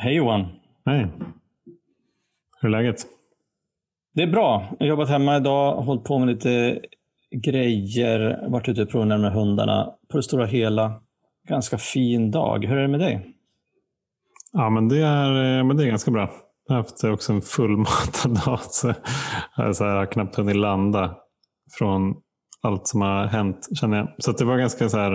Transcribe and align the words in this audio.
Hej 0.00 0.14
Johan. 0.14 0.46
Hej. 0.86 1.06
Hur 2.60 2.68
är 2.68 2.72
läget? 2.72 2.96
Det 4.14 4.22
är 4.22 4.26
bra. 4.26 4.66
Jag 4.70 4.86
har 4.86 4.88
jobbat 4.88 5.08
hemma 5.08 5.36
idag, 5.36 5.74
hållit 5.74 6.04
på 6.04 6.18
med 6.18 6.28
lite 6.28 6.80
grejer, 7.30 8.48
varit 8.48 8.68
ute 8.68 8.82
och 8.82 8.90
provat 8.90 9.20
med 9.20 9.32
hundarna. 9.32 9.94
På 10.08 10.16
det 10.16 10.22
stora 10.22 10.46
hela, 10.46 11.00
ganska 11.48 11.78
fin 11.78 12.30
dag. 12.30 12.64
Hur 12.64 12.76
är 12.76 12.82
det 12.82 12.88
med 12.88 13.00
dig? 13.00 13.34
Ja, 14.52 14.70
men 14.70 14.88
det 14.88 14.98
är, 14.98 15.62
men 15.62 15.76
det 15.76 15.84
är 15.84 15.88
ganska 15.88 16.10
bra. 16.10 16.30
Jag 16.66 16.74
har 16.74 16.82
haft 16.82 17.04
också 17.04 17.32
en 17.32 17.42
fullmatad 17.42 18.44
dag. 18.46 18.60
Så 18.60 18.94
jag, 19.56 19.76
så 19.76 19.84
här, 19.84 19.90
jag 19.90 19.98
har 19.98 20.06
knappt 20.06 20.36
hunnit 20.36 20.56
landa 20.56 21.16
från 21.78 22.14
allt 22.62 22.86
som 22.86 23.00
har 23.00 23.26
hänt, 23.26 23.68
känner 23.80 23.96
jag. 23.96 24.08
Så 24.18 24.32
det 24.32 24.44
var 24.44 24.58
ganska 24.58 24.88
så 24.88 24.98
här, 24.98 25.10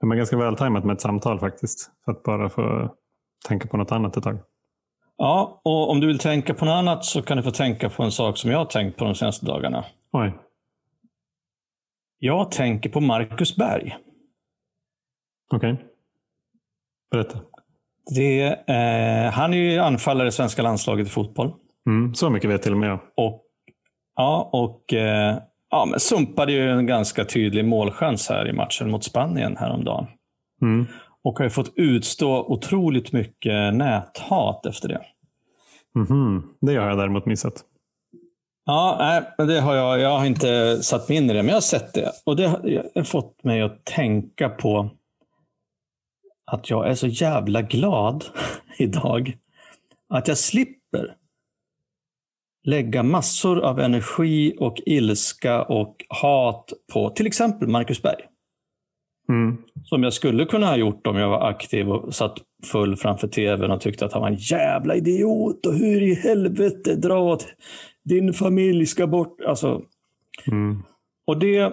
det 0.00 0.06
var 0.06 0.16
ganska 0.16 0.36
vältajmat 0.36 0.84
med 0.84 0.94
ett 0.94 1.00
samtal 1.00 1.38
faktiskt. 1.38 1.90
För 2.04 2.12
att 2.12 2.22
bara 2.22 2.48
få 2.48 2.94
tänka 3.46 3.68
på 3.68 3.76
något 3.76 3.92
annat 3.92 4.16
ett 4.16 4.24
tag. 4.24 4.38
Ja, 5.16 5.60
och 5.64 5.90
om 5.90 6.00
du 6.00 6.06
vill 6.06 6.18
tänka 6.18 6.54
på 6.54 6.64
något 6.64 6.72
annat 6.72 7.04
så 7.04 7.22
kan 7.22 7.36
du 7.36 7.42
få 7.42 7.50
tänka 7.50 7.90
på 7.90 8.02
en 8.02 8.12
sak 8.12 8.38
som 8.38 8.50
jag 8.50 8.58
har 8.58 8.64
tänkt 8.64 8.98
på 8.98 9.04
de 9.04 9.14
senaste 9.14 9.46
dagarna. 9.46 9.84
Oj. 10.12 10.32
Jag 12.18 12.50
tänker 12.50 12.90
på 12.90 13.00
Marcus 13.00 13.56
Berg. 13.56 13.96
Okej. 15.52 15.72
Okay. 15.72 15.84
Berätta. 17.10 17.38
Det, 18.16 18.42
eh, 18.46 19.32
han 19.32 19.54
är 19.54 19.56
ju 19.56 19.78
anfallare 19.78 20.28
i 20.28 20.32
svenska 20.32 20.62
landslaget 20.62 21.06
i 21.06 21.10
fotboll. 21.10 21.54
Mm, 21.86 22.14
så 22.14 22.30
mycket 22.30 22.50
vet 22.50 22.62
till 22.62 22.72
och 22.72 22.78
med 22.78 22.90
jag. 22.90 23.00
Och, 23.16 23.44
ja, 24.16 24.50
och 24.52 24.94
eh, 24.94 25.38
ja, 25.70 25.86
men 25.90 26.00
sumpade 26.00 26.52
ju 26.52 26.70
en 26.70 26.86
ganska 26.86 27.24
tydlig 27.24 27.64
målchans 27.64 28.28
här 28.28 28.48
i 28.48 28.52
matchen 28.52 28.90
mot 28.90 29.04
Spanien 29.04 29.56
häromdagen. 29.56 30.06
Mm. 30.62 30.86
Och 31.28 31.38
har 31.38 31.44
ju 31.44 31.50
fått 31.50 31.72
utstå 31.76 32.44
otroligt 32.44 33.12
mycket 33.12 33.74
näthat 33.74 34.66
efter 34.66 34.88
det. 34.88 35.00
Mm-hmm. 35.94 36.42
Det 36.60 36.76
har 36.76 36.88
jag 36.88 36.98
däremot 36.98 37.26
missat. 37.26 37.64
Ja, 38.64 38.96
nej, 38.98 39.46
det 39.46 39.60
har 39.60 39.74
jag. 39.74 40.00
Jag 40.00 40.18
har 40.18 40.26
inte 40.26 40.82
satt 40.82 41.08
mig 41.08 41.18
in 41.18 41.30
i 41.30 41.32
det, 41.32 41.42
men 41.42 41.48
jag 41.48 41.56
har 41.56 41.60
sett 41.60 41.94
det. 41.94 42.12
Och 42.24 42.36
det 42.36 42.46
har 42.94 43.02
fått 43.02 43.44
mig 43.44 43.62
att 43.62 43.84
tänka 43.84 44.48
på 44.48 44.90
att 46.50 46.70
jag 46.70 46.88
är 46.88 46.94
så 46.94 47.06
jävla 47.06 47.62
glad 47.62 48.24
idag 48.78 49.38
att 50.08 50.28
jag 50.28 50.38
slipper 50.38 51.16
lägga 52.64 53.02
massor 53.02 53.60
av 53.60 53.80
energi 53.80 54.56
och 54.58 54.80
ilska 54.86 55.62
och 55.62 56.04
hat 56.08 56.72
på 56.92 57.10
till 57.10 57.26
exempel 57.26 57.68
Marcus 57.68 58.02
Berg. 58.02 58.24
Mm. 59.28 59.56
Som 59.84 60.02
jag 60.02 60.12
skulle 60.12 60.44
kunna 60.44 60.66
ha 60.66 60.76
gjort 60.76 61.06
om 61.06 61.16
jag 61.16 61.28
var 61.28 61.48
aktiv 61.48 61.90
och 61.90 62.14
satt 62.14 62.38
full 62.64 62.96
framför 62.96 63.28
tvn 63.28 63.70
och 63.70 63.80
tyckte 63.80 64.04
att 64.04 64.12
han 64.12 64.22
var 64.22 64.28
en 64.28 64.36
jävla 64.36 64.94
idiot 64.94 65.66
och 65.66 65.74
hur 65.74 66.02
i 66.02 66.14
helvete 66.14 66.94
dra 66.94 67.18
åt 67.18 67.46
din 68.04 68.32
familj 68.32 68.86
ska 68.86 69.06
bort. 69.06 69.40
Alltså. 69.46 69.82
Mm. 70.46 70.82
Och 71.26 71.38
det, 71.38 71.72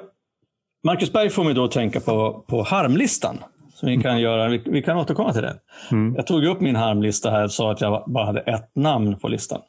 Marcus 0.83 1.13
Berg 1.13 1.29
får 1.29 1.43
mig 1.43 1.53
då 1.53 1.63
att 1.63 1.71
tänka 1.71 1.99
på, 1.99 2.45
på 2.47 2.63
harmlistan. 2.63 3.37
Som 3.73 3.89
vi, 3.89 3.97
kan 3.97 4.21
göra, 4.21 4.47
vi, 4.47 4.61
vi 4.65 4.81
kan 4.81 4.97
återkomma 4.97 5.33
till 5.33 5.41
det. 5.41 5.59
Mm. 5.91 6.15
Jag 6.15 6.27
tog 6.27 6.45
upp 6.45 6.61
min 6.61 6.75
harmlista 6.75 7.29
här 7.29 7.43
och 7.43 7.51
sa 7.51 7.71
att 7.71 7.81
jag 7.81 8.03
bara 8.07 8.25
hade 8.25 8.39
ett 8.39 8.75
namn 8.75 9.19
på 9.19 9.27
listan. 9.27 9.61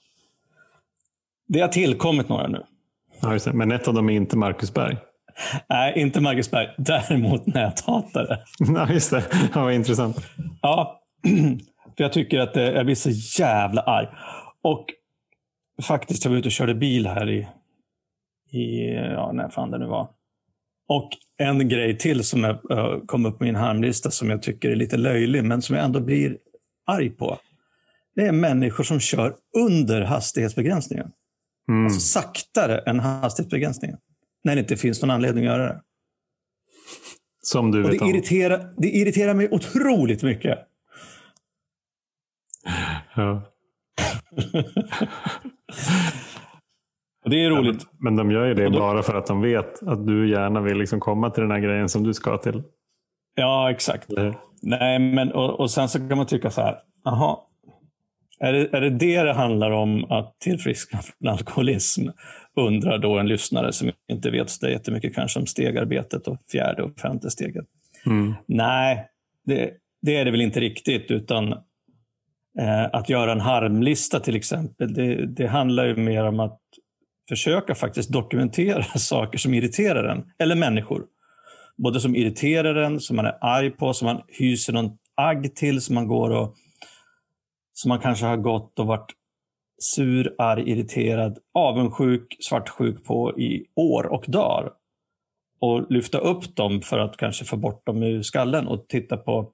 Det 1.49 1.61
har 1.61 1.69
tillkommit 1.69 2.29
några 2.29 2.49
nu. 2.49 2.63
Men 3.53 3.73
ett 3.73 3.89
av 3.89 3.95
dem 3.95 4.11
är 4.11 4.15
inte 4.15 4.37
Marcus 4.37 4.75
Berg. 4.75 4.97
Nej, 5.69 5.93
inte 5.97 6.21
Marcus 6.21 6.51
Berg. 6.51 6.69
Däremot 6.79 7.47
näthatare. 7.47 8.39
Ja, 8.59 8.93
just 8.93 9.11
det. 9.11 9.25
Ja, 9.55 9.63
vad 9.63 9.73
intressant. 9.73 10.17
Ja, 10.63 11.01
för 11.97 12.05
jag 12.05 12.13
tycker 12.13 12.41
att 12.41 12.55
det, 12.55 12.73
jag 12.73 12.87
blir 12.87 12.95
så 12.95 13.11
jävla 13.43 13.83
arg. 13.83 14.09
Och 14.63 14.87
faktiskt, 15.83 16.25
jag 16.25 16.31
var 16.31 16.39
ute 16.39 16.49
och 16.49 16.53
körde 16.53 16.75
bil 16.75 17.07
här 17.07 17.31
i, 17.31 17.49
i 18.51 18.95
ja, 18.95 19.33
när 19.33 19.49
fan 19.49 19.71
det 19.71 19.79
nu 19.79 19.87
var. 19.87 20.09
Och 20.89 21.11
en 21.39 21.69
grej 21.69 21.99
till 21.99 22.25
som 22.25 22.45
jag, 22.45 22.59
kom 23.07 23.27
upp 23.27 23.39
på 23.39 23.45
min 23.45 23.57
harmlista 23.57 24.11
som 24.11 24.31
jag 24.31 24.43
tycker 24.43 24.71
är 24.71 24.77
lite 24.77 24.97
löjlig, 24.97 25.45
men 25.45 25.63
som 25.63 25.77
jag 25.77 25.85
ändå 25.85 26.01
blir 26.01 26.39
arg 26.87 27.11
på. 27.11 27.39
Det 28.15 28.27
är 28.27 28.33
människor 28.33 28.85
som 28.85 29.01
kör 29.01 29.35
under 29.57 30.03
hastighetsbegränsningen. 30.03 31.11
Mm. 31.69 31.85
Alltså 31.85 32.01
saktare 32.01 32.79
än 32.79 33.01
hastighetsbegränsningen. 33.01 33.99
När 34.47 34.55
det 34.55 34.61
inte 34.61 34.77
finns 34.77 35.03
någon 35.03 35.11
anledning 35.11 35.47
att 35.47 35.53
göra 35.57 35.67
det. 35.69 35.81
Som 37.43 37.71
du 37.73 37.85
Och 37.85 37.91
vet 37.93 37.99
det, 37.99 38.05
om. 38.05 38.11
irriterar, 38.11 38.75
det 38.77 38.89
irriterar 38.89 39.35
mig 39.35 39.49
otroligt 39.51 40.23
mycket. 40.23 40.59
Ja. 43.17 43.43
Det 47.25 47.45
är 47.45 47.51
roligt. 47.51 47.83
Ja, 47.83 47.89
men, 47.93 48.15
men 48.15 48.17
de 48.17 48.31
gör 48.31 48.45
ju 48.47 48.55
det 48.55 48.69
då- 48.69 48.79
bara 48.79 49.03
för 49.03 49.15
att 49.15 49.27
de 49.27 49.41
vet 49.41 49.83
att 49.83 50.07
du 50.07 50.31
gärna 50.31 50.61
vill 50.61 50.79
liksom 50.79 51.01
komma 51.01 51.31
till 51.31 51.43
den 51.43 51.51
här 51.51 51.59
grejen 51.61 51.89
som 51.89 52.03
du 52.03 52.15
ska 52.15 52.39
till. 52.39 52.63
Ja, 53.35 53.71
exakt. 53.71 54.11
Eller? 54.11 54.35
Nej, 54.63 54.99
men 54.99 55.33
och, 55.33 55.61
och 55.61 55.71
sen 55.71 55.89
så 55.89 55.99
kan 56.09 56.17
man 56.17 56.27
tycka 56.27 56.51
så 56.51 56.61
här. 56.61 56.79
Jaha, 57.05 57.37
är 58.41 58.53
det, 58.53 58.77
är 58.77 58.81
det 58.81 58.91
det 58.91 59.23
det 59.23 59.33
handlar 59.33 59.71
om 59.71 60.05
att 60.05 60.41
tillfriskna 60.41 60.99
från 61.03 61.29
alkoholism? 61.29 62.09
Undrar 62.57 62.99
då 62.99 63.19
en 63.19 63.29
lyssnare 63.29 63.73
som 63.73 63.91
inte 64.13 64.31
vet 64.31 64.51
så 64.51 64.69
jättemycket 64.69 65.15
kanske 65.15 65.41
om 65.41 65.47
stegarbetet 65.47 66.29
och 66.29 66.39
fjärde 66.53 66.83
och 66.83 67.01
femte 67.01 67.31
steget. 67.31 67.65
Mm. 68.07 68.35
Nej, 68.47 69.09
det, 69.47 69.71
det 70.03 70.17
är 70.17 70.25
det 70.25 70.31
väl 70.31 70.41
inte 70.41 70.61
riktigt. 70.61 71.11
utan 71.11 71.53
eh, 72.59 72.85
Att 72.93 73.09
göra 73.09 73.33
en 73.33 73.41
harmlista 73.41 74.21
till 74.21 74.37
exempel, 74.37 74.95
det, 74.95 75.27
det 75.27 75.47
handlar 75.47 75.87
ju 75.87 75.97
mer 75.97 76.25
om 76.25 76.41
att 76.41 76.61
försöka 77.29 77.75
faktiskt 77.75 78.13
dokumentera 78.13 78.83
saker 78.99 79.39
som 79.39 79.55
irriterar 79.55 80.05
en, 80.05 80.25
eller 80.39 80.57
människor. 80.57 81.05
Både 81.77 82.01
som 82.01 82.17
irriterar 82.17 82.75
en, 82.75 83.01
som 83.01 83.17
man 83.17 83.27
är 83.27 83.39
arg 83.41 83.71
på, 83.71 83.93
som 83.93 84.07
man 84.07 84.23
hyser 84.29 84.73
någon 84.73 84.91
agg 85.15 85.55
till, 85.55 85.81
som 85.81 85.95
man 85.95 86.09
går 86.09 86.31
och 86.31 86.57
som 87.77 87.89
man 87.89 87.99
kanske 87.99 88.27
har 88.27 88.37
gått 88.37 88.79
och 88.79 88.87
varit 88.87 89.13
sur, 89.79 90.35
arg, 90.39 90.71
irriterad, 90.71 91.39
avundsjuk, 91.55 92.37
svartsjuk 92.41 93.05
på 93.05 93.39
i 93.39 93.67
år 93.75 94.07
och 94.07 94.25
dagar. 94.29 94.73
Och 95.61 95.91
lyfta 95.91 96.19
upp 96.19 96.57
dem 96.57 96.81
för 96.83 96.99
att 96.99 97.17
kanske 97.17 97.45
få 97.45 97.57
bort 97.57 97.87
dem 97.87 98.03
ur 98.03 98.23
skallen 98.23 98.67
och 98.67 98.89
titta 98.89 99.17
på, 99.17 99.53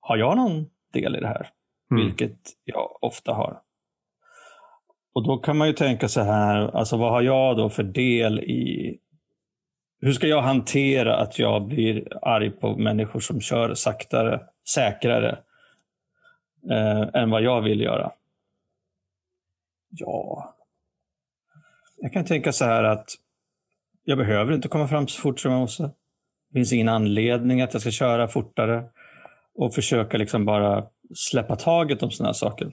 har 0.00 0.16
jag 0.16 0.36
någon 0.36 0.66
del 0.92 1.16
i 1.16 1.20
det 1.20 1.26
här? 1.26 1.48
Mm. 1.90 2.06
Vilket 2.06 2.38
jag 2.64 3.04
ofta 3.04 3.32
har. 3.32 3.60
Och 5.14 5.26
då 5.26 5.38
kan 5.38 5.56
man 5.56 5.68
ju 5.68 5.74
tänka 5.74 6.08
så 6.08 6.20
här, 6.20 6.76
alltså 6.76 6.96
vad 6.96 7.10
har 7.10 7.22
jag 7.22 7.56
då 7.56 7.68
för 7.68 7.82
del 7.82 8.40
i 8.40 8.98
hur 10.00 10.12
ska 10.12 10.26
jag 10.26 10.42
hantera 10.42 11.16
att 11.16 11.38
jag 11.38 11.66
blir 11.66 12.08
arg 12.22 12.50
på 12.50 12.76
människor 12.76 13.20
som 13.20 13.40
kör 13.40 13.74
saktare, 13.74 14.40
säkrare 14.74 15.38
eh, 16.70 17.22
än 17.22 17.30
vad 17.30 17.42
jag 17.42 17.62
vill 17.62 17.80
göra? 17.80 18.12
Ja, 19.90 20.54
jag 21.96 22.12
kan 22.12 22.24
tänka 22.24 22.52
så 22.52 22.64
här 22.64 22.84
att 22.84 23.10
jag 24.04 24.18
behöver 24.18 24.52
inte 24.52 24.68
komma 24.68 24.88
fram 24.88 25.08
så 25.08 25.20
fort 25.20 25.40
som 25.40 25.52
jag 25.52 25.60
måste. 25.60 25.82
Det 25.82 26.58
finns 26.58 26.72
ingen 26.72 26.88
anledning 26.88 27.62
att 27.62 27.72
jag 27.72 27.80
ska 27.80 27.90
köra 27.90 28.28
fortare 28.28 28.84
och 29.54 29.74
försöka 29.74 30.18
liksom 30.18 30.44
bara 30.44 30.86
släppa 31.14 31.56
taget 31.56 32.02
om 32.02 32.10
sådana 32.10 32.28
här 32.28 32.34
saker. 32.34 32.72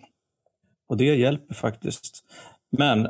Och 0.87 0.97
det 0.97 1.05
hjälper 1.05 1.53
faktiskt. 1.53 2.23
Men 2.69 3.07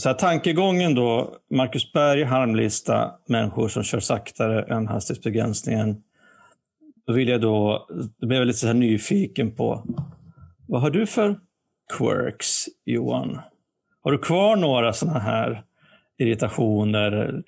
så 0.00 0.08
här, 0.08 0.16
tankegången 0.16 0.94
då, 0.94 1.36
Marcus 1.50 1.92
Berg, 1.92 2.24
harmlista, 2.24 3.14
människor 3.28 3.68
som 3.68 3.82
kör 3.82 4.00
saktare 4.00 4.62
än 4.62 4.88
hastighetsbegränsningen. 4.88 6.02
Då 7.06 7.12
vill 7.12 7.28
jag 7.28 7.40
då, 7.40 7.86
då 8.18 8.26
blev 8.26 8.38
jag 8.38 8.46
lite 8.46 8.58
så 8.58 8.66
här 8.66 8.74
nyfiken 8.74 9.54
på, 9.54 9.86
vad 10.68 10.80
har 10.80 10.90
du 10.90 11.06
för 11.06 11.40
quirks, 11.98 12.64
Johan? 12.84 13.38
Har 14.02 14.12
du 14.12 14.18
kvar 14.18 14.56
några 14.56 14.92
sådana 14.92 15.18
här 15.18 15.62
irritationer, 16.18 17.42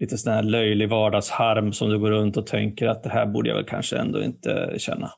lite 0.00 0.18
sån 0.18 0.32
här 0.32 0.42
löjlig 0.42 0.88
vardagsharm 0.88 1.72
som 1.72 1.90
du 1.90 1.98
går 1.98 2.10
runt 2.10 2.36
och 2.36 2.46
tänker 2.46 2.86
att 2.86 3.02
det 3.02 3.10
här 3.10 3.26
borde 3.26 3.48
jag 3.48 3.56
väl 3.56 3.64
kanske 3.64 3.96
ändå 3.98 4.22
inte 4.22 4.74
känna? 4.78 5.10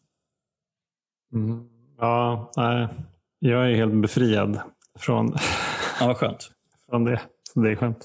Mm. 1.33 1.69
Ja, 1.99 2.51
nej. 2.57 2.89
Jag 3.39 3.71
är 3.71 3.75
helt 3.75 3.95
befriad 3.95 4.61
från, 4.99 5.37
Ja, 6.01 6.07
vad 6.07 6.17
skönt. 6.17 6.51
från 6.91 7.05
det. 7.05 7.21
Så 7.53 7.61
det 7.61 7.71
är 7.71 7.77
skönt. 7.77 8.05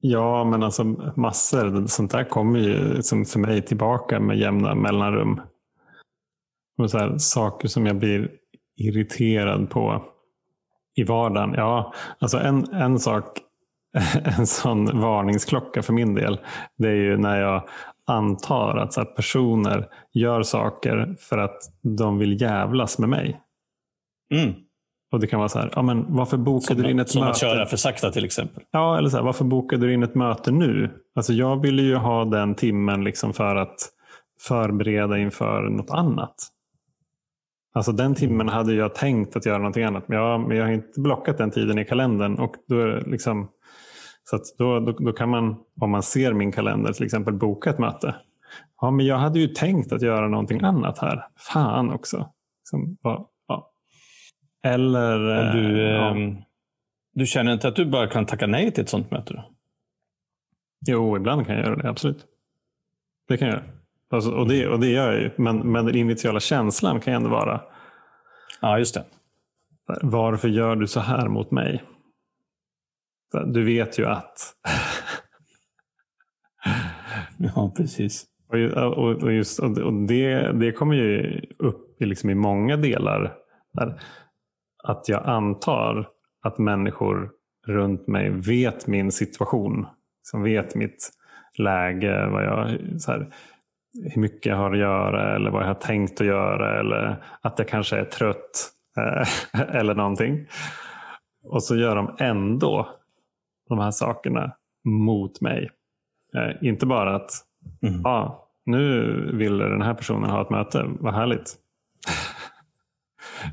Ja, 0.00 0.44
men 0.44 0.62
alltså 0.62 0.84
massor. 1.16 1.86
Sånt 1.86 2.10
där 2.10 2.24
kommer 2.24 2.58
ju 2.58 3.02
som 3.02 3.24
för 3.24 3.38
mig 3.38 3.62
tillbaka 3.62 4.20
med 4.20 4.38
jämna 4.38 4.74
mellanrum. 4.74 5.40
Och 6.78 6.90
så 6.90 6.98
här, 6.98 7.18
saker 7.18 7.68
som 7.68 7.86
jag 7.86 7.96
blir 7.96 8.30
irriterad 8.76 9.70
på 9.70 10.04
i 10.96 11.04
vardagen. 11.04 11.54
Ja, 11.56 11.94
alltså 12.18 12.38
en, 12.38 12.72
en 12.72 12.98
sak, 12.98 13.38
en 14.38 14.46
sån 14.46 15.00
varningsklocka 15.00 15.82
för 15.82 15.92
min 15.92 16.14
del, 16.14 16.40
det 16.76 16.88
är 16.88 16.94
ju 16.94 17.16
när 17.16 17.40
jag 17.40 17.68
antar 18.06 18.76
att 18.76 18.92
så 18.92 19.04
personer 19.04 19.88
gör 20.12 20.42
saker 20.42 21.16
för 21.20 21.38
att 21.38 21.58
de 21.82 22.18
vill 22.18 22.40
jävlas 22.40 22.98
med 22.98 23.08
mig. 23.08 23.40
Mm. 24.34 24.54
Och 25.12 25.20
det 25.20 25.26
kan 25.26 25.38
vara 25.38 25.48
så 25.48 25.58
här, 25.58 25.70
ja, 25.74 25.82
men 25.82 26.16
varför 26.16 26.36
bokade 26.36 26.80
Som, 26.80 26.82
du 26.82 26.90
in 26.90 26.98
ett 26.98 27.08
som 27.08 27.20
möte? 27.20 27.30
att 27.30 27.38
köra 27.38 27.66
för 27.66 27.76
sakta 27.76 28.10
till 28.10 28.24
exempel. 28.24 28.62
Ja, 28.70 28.98
eller 28.98 29.08
så 29.08 29.16
här, 29.16 29.24
varför 29.24 29.44
bokade 29.44 29.86
du 29.86 29.94
in 29.94 30.02
ett 30.02 30.14
möte 30.14 30.50
nu? 30.50 30.90
Alltså 31.14 31.32
jag 31.32 31.62
ville 31.62 31.82
ju 31.82 31.96
ha 31.96 32.24
den 32.24 32.54
timmen 32.54 33.04
liksom 33.04 33.32
för 33.32 33.56
att 33.56 33.76
förbereda 34.40 35.18
inför 35.18 35.62
något 35.62 35.90
annat. 35.90 36.34
Alltså 37.74 37.92
den 37.92 38.14
timmen 38.14 38.48
hade 38.48 38.74
jag 38.74 38.94
tänkt 38.94 39.36
att 39.36 39.46
göra 39.46 39.58
någonting 39.58 39.84
annat. 39.84 40.08
Men 40.08 40.18
jag, 40.18 40.48
men 40.48 40.56
jag 40.56 40.64
har 40.64 40.72
inte 40.72 41.00
blockat 41.00 41.38
den 41.38 41.50
tiden 41.50 41.78
i 41.78 41.84
kalendern. 41.84 42.34
Och 42.34 42.54
då, 42.68 43.00
liksom, 43.06 43.48
så 44.24 44.36
att 44.36 44.42
då, 44.58 44.80
då, 44.80 44.92
då 44.92 45.12
kan 45.12 45.28
man, 45.28 45.56
om 45.80 45.90
man 45.90 46.02
ser 46.02 46.32
min 46.32 46.52
kalender, 46.52 46.92
till 46.92 47.04
exempel 47.04 47.34
boka 47.34 47.70
ett 47.70 47.78
möte. 47.78 48.14
Ja, 48.80 48.90
men 48.90 49.06
jag 49.06 49.16
hade 49.16 49.38
ju 49.38 49.48
tänkt 49.48 49.92
att 49.92 50.02
göra 50.02 50.28
någonting 50.28 50.64
annat 50.64 50.98
här. 50.98 51.26
Fan 51.52 51.90
också. 51.92 52.28
Liksom. 52.60 52.96
Eller... 54.62 55.20
Och 55.20 55.54
du, 55.54 55.86
eh, 55.86 55.92
ja. 55.92 56.10
ehm, 56.10 56.36
du 57.14 57.26
känner 57.26 57.52
inte 57.52 57.68
att 57.68 57.76
du 57.76 57.84
bara 57.84 58.06
kan 58.06 58.26
tacka 58.26 58.46
nej 58.46 58.70
till 58.72 58.82
ett 58.82 58.88
sånt 58.88 59.10
möte? 59.10 59.34
Då? 59.34 59.44
Jo, 60.86 61.16
ibland 61.16 61.46
kan 61.46 61.56
jag 61.56 61.64
göra 61.64 61.76
det. 61.76 61.88
Absolut. 61.88 62.26
Det 63.28 63.36
kan 63.36 63.48
jag 63.48 63.54
göra. 63.56 63.66
Alltså, 64.10 64.30
och, 64.30 64.48
det, 64.48 64.68
och 64.68 64.80
det 64.80 64.86
gör 64.88 65.12
jag 65.12 65.22
ju. 65.22 65.30
Men, 65.36 65.72
men 65.72 65.86
den 65.86 65.94
initiala 65.96 66.40
känslan 66.40 67.00
kan 67.00 67.12
ju 67.12 67.16
ändå 67.16 67.30
vara 67.30 67.60
Ja, 68.60 68.78
just 68.78 68.94
det. 68.94 69.04
varför 70.02 70.48
gör 70.48 70.76
du 70.76 70.86
så 70.86 71.00
här 71.00 71.28
mot 71.28 71.50
mig? 71.50 71.82
Du 73.46 73.64
vet 73.64 73.98
ju 73.98 74.06
att. 74.06 74.54
Ja, 77.40 77.72
precis. 77.76 78.26
Och, 78.48 78.58
och, 78.82 79.22
och, 79.22 79.32
just, 79.32 79.58
och 79.58 79.78
och 79.78 79.92
det, 79.92 80.52
det 80.52 80.72
kommer 80.72 80.94
ju 80.94 81.40
upp 81.58 82.02
i, 82.02 82.06
liksom 82.06 82.30
i 82.30 82.34
många 82.34 82.76
delar. 82.76 83.34
Där, 83.72 84.00
att 84.84 85.08
jag 85.08 85.22
antar 85.26 86.08
att 86.42 86.58
människor 86.58 87.30
runt 87.66 88.06
mig 88.06 88.30
vet 88.30 88.86
min 88.86 89.12
situation. 89.12 89.86
Som 90.22 90.42
vet 90.42 90.74
mitt 90.74 91.10
läge. 91.58 92.26
Vad 92.26 92.44
jag, 92.44 92.78
så 93.00 93.12
här, 93.12 93.32
hur 94.14 94.20
mycket 94.22 94.46
jag 94.46 94.56
har 94.56 94.72
att 94.72 94.78
göra 94.78 95.34
eller 95.36 95.50
vad 95.50 95.62
jag 95.62 95.66
har 95.68 95.74
tänkt 95.74 96.20
att 96.20 96.26
göra. 96.26 96.80
Eller 96.80 97.24
att 97.40 97.58
jag 97.58 97.68
kanske 97.68 97.96
är 97.98 98.04
trött. 98.04 98.70
eh, 98.96 99.28
eller 99.76 99.94
någonting. 99.94 100.46
Och 101.44 101.62
så 101.62 101.76
gör 101.76 101.96
de 101.96 102.16
ändå 102.18 102.88
de 103.68 103.78
här 103.78 103.90
sakerna 103.90 104.52
mot 104.84 105.40
mig. 105.40 105.70
Eh, 106.36 106.68
inte 106.68 106.86
bara 106.86 107.14
att 107.16 107.30
Mm. 107.82 108.00
ja, 108.04 108.48
nu 108.66 109.02
vill 109.36 109.58
den 109.58 109.82
här 109.82 109.94
personen 109.94 110.30
ha 110.30 110.42
ett 110.42 110.50
möte. 110.50 110.84
Vad 111.00 111.14
härligt. 111.14 111.54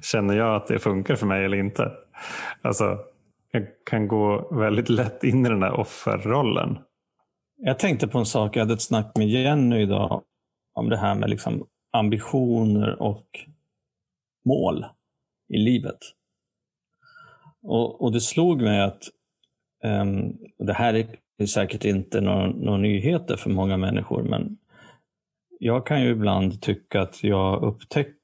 Känner 0.01 0.37
jag 0.37 0.55
att 0.55 0.67
det 0.67 0.79
funkar 0.79 1.15
för 1.15 1.25
mig 1.25 1.45
eller 1.45 1.57
inte? 1.57 1.91
Alltså, 2.61 2.99
jag 3.51 3.67
kan 3.85 4.07
gå 4.07 4.55
väldigt 4.55 4.89
lätt 4.89 5.23
in 5.23 5.45
i 5.45 5.49
den 5.49 5.59
där 5.59 5.79
offerrollen. 5.79 6.77
Jag 7.57 7.79
tänkte 7.79 8.07
på 8.07 8.17
en 8.17 8.25
sak, 8.25 8.55
jag 8.55 8.61
hade 8.61 8.73
ett 8.73 8.81
snack 8.81 9.11
med 9.15 9.27
Jenny 9.27 9.81
idag 9.81 10.23
om 10.73 10.89
det 10.89 10.97
här 10.97 11.15
med 11.15 11.29
liksom 11.29 11.67
ambitioner 11.91 13.01
och 13.01 13.27
mål 14.45 14.85
i 15.53 15.57
livet. 15.57 15.99
Och, 17.63 18.01
och 18.01 18.11
det 18.11 18.21
slog 18.21 18.61
mig 18.61 18.81
att 18.81 19.03
um, 19.83 20.37
det 20.57 20.73
här 20.73 20.93
är 21.37 21.45
säkert 21.45 21.85
inte 21.85 22.21
några, 22.21 22.47
några 22.47 22.77
nyheter 22.77 23.35
för 23.35 23.49
många 23.49 23.77
människor, 23.77 24.23
men 24.23 24.57
jag 25.59 25.85
kan 25.85 26.01
ju 26.01 26.09
ibland 26.09 26.61
tycka 26.61 27.01
att 27.01 27.23
jag 27.23 27.63
upptäcker 27.63 28.14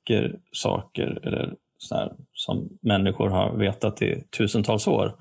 saker 0.52 1.20
eller 1.24 1.56
så 1.78 1.96
här, 1.96 2.14
som 2.34 2.70
människor 2.82 3.30
har 3.30 3.58
vetat 3.58 4.02
i 4.02 4.24
tusentals 4.38 4.88
år. 4.88 5.16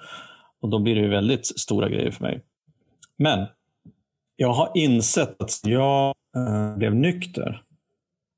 Och 0.60 0.68
då 0.68 0.78
blir 0.78 0.94
det 0.94 1.00
ju 1.00 1.08
väldigt 1.08 1.46
stora 1.46 1.88
grejer 1.88 2.10
för 2.10 2.22
mig. 2.22 2.42
Men 3.16 3.46
jag 4.36 4.52
har 4.52 4.72
insett 4.74 5.42
att 5.42 5.60
jag 5.64 6.14
eh, 6.36 6.76
blev 6.76 6.94
nykter 6.94 7.62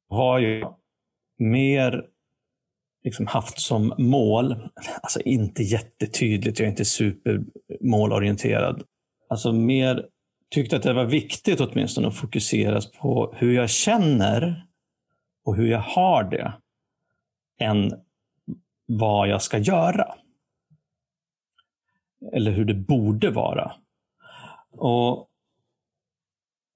har 0.09 0.39
ju 0.39 0.65
mer 1.39 2.05
liksom 3.05 3.27
haft 3.27 3.61
som 3.61 3.94
mål, 3.99 4.56
alltså 5.03 5.21
inte 5.21 5.62
jättetydligt, 5.62 6.59
jag 6.59 6.67
är 6.67 6.71
inte 6.71 6.85
supermålorienterad, 6.85 8.83
alltså 9.29 9.53
mer 9.53 10.06
tyckte 10.50 10.77
att 10.77 10.83
det 10.83 10.93
var 10.93 11.05
viktigt 11.05 11.61
åtminstone 11.61 12.09
att 12.09 12.17
fokuseras 12.17 12.93
på 12.93 13.35
hur 13.37 13.53
jag 13.53 13.71
känner 13.71 14.67
och 15.44 15.56
hur 15.56 15.67
jag 15.67 15.81
har 15.81 16.25
det 16.25 16.53
än 17.61 17.93
vad 18.87 19.29
jag 19.29 19.43
ska 19.43 19.59
göra. 19.59 20.15
Eller 22.33 22.50
hur 22.50 22.65
det 22.65 22.75
borde 22.75 23.31
vara. 23.31 23.73
Och, 24.73 25.29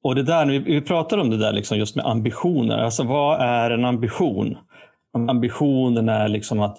och 0.02 0.14
det 0.14 0.22
där, 0.22 0.46
vi, 0.46 0.58
vi 0.58 0.80
pratar 0.80 1.18
om 1.18 1.30
det 1.30 1.36
där 1.36 1.52
liksom 1.52 1.78
just 1.78 1.96
med 1.96 2.06
ambitioner. 2.06 2.78
Alltså 2.78 3.04
vad 3.04 3.40
är 3.40 3.70
en 3.70 3.84
ambition? 3.84 4.58
Ambitionen 5.12 6.08
är 6.08 6.28
liksom 6.28 6.60
att 6.60 6.78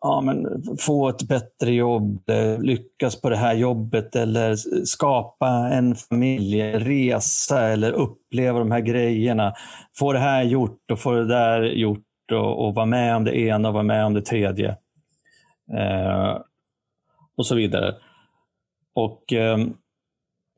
ja, 0.00 0.20
men 0.20 0.46
få 0.78 1.08
ett 1.08 1.22
bättre 1.22 1.72
jobb, 1.72 2.30
eh, 2.30 2.60
lyckas 2.60 3.20
på 3.20 3.30
det 3.30 3.36
här 3.36 3.54
jobbet 3.54 4.16
eller 4.16 4.56
skapa 4.84 5.48
en 5.48 5.94
familj, 5.94 6.62
resa 6.62 7.68
eller 7.68 7.92
uppleva 7.92 8.58
de 8.58 8.70
här 8.70 8.80
grejerna. 8.80 9.54
Få 9.98 10.12
det 10.12 10.18
här 10.18 10.42
gjort 10.42 10.90
och 10.90 11.00
få 11.00 11.12
det 11.12 11.26
där 11.26 11.62
gjort 11.62 12.02
och, 12.32 12.66
och 12.66 12.74
vara 12.74 12.86
med 12.86 13.16
om 13.16 13.24
det 13.24 13.38
ena 13.38 13.68
och 13.68 13.74
vara 13.74 13.84
med 13.84 14.06
om 14.06 14.14
det 14.14 14.22
tredje. 14.22 14.76
Eh, 15.78 16.38
och 17.36 17.46
så 17.46 17.54
vidare. 17.54 17.94
Och 18.94 19.32
eh, 19.32 19.58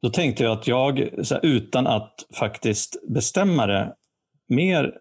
då 0.02 0.10
tänkte 0.10 0.44
jag 0.44 0.52
att 0.52 0.66
jag, 0.66 1.08
så 1.22 1.34
här, 1.34 1.46
utan 1.46 1.86
att 1.86 2.14
faktiskt 2.34 2.96
bestämma 3.08 3.66
det, 3.66 3.94
mer 4.48 4.98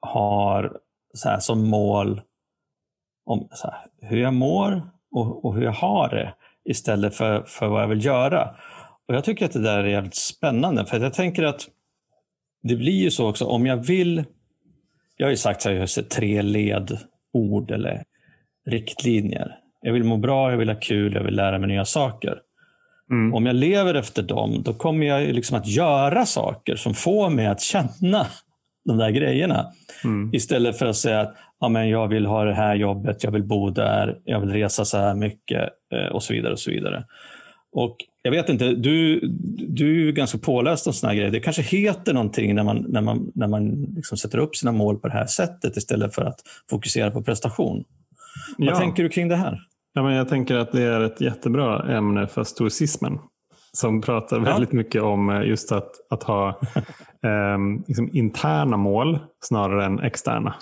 har 0.00 0.76
så 1.14 1.28
här, 1.28 1.38
som 1.38 1.68
mål 1.68 2.20
om 3.30 3.48
så 3.52 3.70
här, 3.70 4.08
hur 4.08 4.20
jag 4.20 4.34
mår 4.34 4.82
och, 5.10 5.44
och 5.44 5.54
hur 5.54 5.62
jag 5.62 5.72
har 5.72 6.08
det 6.08 6.34
istället 6.64 7.14
för, 7.14 7.42
för 7.42 7.68
vad 7.68 7.82
jag 7.82 7.88
vill 7.88 8.04
göra. 8.04 8.54
Och 9.08 9.14
Jag 9.14 9.24
tycker 9.24 9.44
att 9.44 9.52
det 9.52 9.62
där 9.62 9.78
är 9.78 9.88
jävligt 9.88 10.14
spännande 10.14 10.86
för 10.86 10.96
att 10.96 11.02
jag 11.02 11.14
tänker 11.14 11.42
att 11.42 11.68
det 12.62 12.76
blir 12.76 13.02
ju 13.02 13.10
så 13.10 13.28
också 13.28 13.44
om 13.44 13.66
jag 13.66 13.76
vill. 13.76 14.24
Jag 15.16 15.26
har 15.26 15.30
ju 15.30 15.36
sagt 15.36 15.64
jag 15.64 15.80
har 15.80 16.02
tre 16.02 16.42
ledord 16.42 17.70
eller 17.70 18.04
riktlinjer. 18.66 19.56
Jag 19.82 19.92
vill 19.92 20.04
må 20.04 20.16
bra, 20.16 20.50
jag 20.50 20.58
vill 20.58 20.68
ha 20.68 20.80
kul, 20.80 21.14
jag 21.14 21.24
vill 21.24 21.36
lära 21.36 21.58
mig 21.58 21.68
nya 21.68 21.84
saker. 21.84 22.38
Mm. 23.10 23.34
Om 23.34 23.46
jag 23.46 23.56
lever 23.56 23.94
efter 23.94 24.22
dem, 24.22 24.62
då 24.62 24.74
kommer 24.74 25.06
jag 25.06 25.22
liksom 25.22 25.56
att 25.56 25.66
göra 25.66 26.26
saker 26.26 26.76
som 26.76 26.94
får 26.94 27.30
mig 27.30 27.46
att 27.46 27.60
känna 27.60 28.26
de 28.90 28.98
där 28.98 29.10
grejerna. 29.10 29.66
Mm. 30.04 30.30
Istället 30.34 30.78
för 30.78 30.86
att 30.86 30.96
säga 30.96 31.20
att 31.20 31.34
ja, 31.60 31.68
men 31.68 31.88
jag 31.88 32.08
vill 32.08 32.26
ha 32.26 32.44
det 32.44 32.54
här 32.54 32.74
jobbet, 32.74 33.24
jag 33.24 33.30
vill 33.30 33.44
bo 33.44 33.70
där, 33.70 34.18
jag 34.24 34.40
vill 34.40 34.50
resa 34.50 34.84
så 34.84 34.98
här 34.98 35.14
mycket 35.14 35.68
eh, 35.94 36.12
och 36.12 36.22
så 36.22 36.32
vidare. 36.32 36.52
och 36.52 36.58
så 36.60 36.70
vidare. 36.70 37.04
Och 37.72 37.96
Jag 38.22 38.30
vet 38.30 38.48
inte, 38.48 38.72
du, 38.74 39.20
du 39.68 39.90
är 39.90 40.04
ju 40.04 40.12
ganska 40.12 40.38
påläst 40.38 40.86
om 40.86 40.92
såna 40.92 41.10
här 41.12 41.16
grejer. 41.16 41.30
Det 41.30 41.40
kanske 41.40 41.62
heter 41.62 42.14
någonting 42.14 42.54
när 42.54 42.62
man, 42.62 42.84
när 42.88 43.00
man, 43.00 43.32
när 43.34 43.46
man 43.48 43.70
liksom 43.96 44.18
sätter 44.18 44.38
upp 44.38 44.56
sina 44.56 44.72
mål 44.72 44.98
på 44.98 45.08
det 45.08 45.14
här 45.14 45.26
sättet 45.26 45.76
istället 45.76 46.14
för 46.14 46.22
att 46.22 46.40
fokusera 46.70 47.10
på 47.10 47.22
prestation. 47.22 47.84
Vad 48.58 48.68
Ja. 48.68 48.76
tänker 48.78 49.02
du 49.02 49.08
kring 49.08 49.28
det 49.28 49.36
här? 49.36 49.58
Ja, 49.94 50.02
men 50.02 50.14
jag 50.14 50.28
tänker 50.28 50.56
att 50.56 50.72
det 50.72 50.82
är 50.82 51.00
ett 51.00 51.20
jättebra 51.20 51.96
ämne 51.96 52.26
för 52.26 52.44
stoicismen. 52.44 53.18
Som 53.76 54.00
pratar 54.00 54.36
Ja. 54.36 54.42
väldigt 54.42 54.72
mycket 54.72 55.02
om 55.02 55.30
eh, 55.30 55.42
just 55.42 55.72
att, 55.72 55.90
att 56.10 56.22
ha 56.22 56.60
ehm, 57.22 57.84
liksom 57.88 58.08
interna 58.12 58.76
mål 58.76 59.18
snarare 59.40 59.84
än 59.84 60.00
externa. 60.00 60.54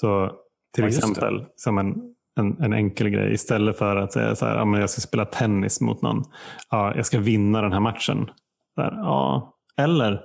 Så 0.00 0.32
till 0.74 0.84
Ja, 0.84 0.88
exempel 0.88 1.44
som 1.56 1.78
en, 1.78 2.14
en, 2.40 2.62
en 2.62 2.72
enkel 2.72 3.08
grej. 3.08 3.32
Istället 3.32 3.78
för 3.78 3.96
att 3.96 4.12
säga 4.12 4.34
så 4.36 4.46
här, 4.46 4.56
ja, 4.56 4.64
men 4.64 4.80
jag 4.80 4.90
ska 4.90 5.00
spela 5.00 5.24
tennis 5.24 5.80
mot 5.80 6.02
någon. 6.02 6.22
Ja, 6.70 6.96
jag 6.96 7.06
ska 7.06 7.18
vinna 7.18 7.62
den 7.62 7.72
här 7.72 7.80
matchen. 7.80 8.30
Där, 8.76 8.92
ja. 8.92 9.54
Eller 9.76 10.22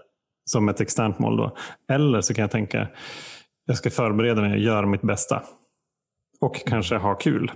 som 0.51 0.69
ett 0.69 0.81
externt 0.81 1.19
mål. 1.19 1.38
då. 1.38 1.55
Eller 1.91 2.22
så 2.22 2.34
kan 2.34 2.41
jag 2.41 2.51
tänka 2.51 2.88
jag 3.65 3.77
ska 3.77 3.89
förbereda 3.89 4.41
mig 4.41 4.51
och 4.51 4.60
göra 4.60 4.86
mitt 4.86 5.01
bästa. 5.01 5.41
Och 6.41 6.55
kanske 6.67 6.98
ha 6.98 7.15
kul. 7.15 7.51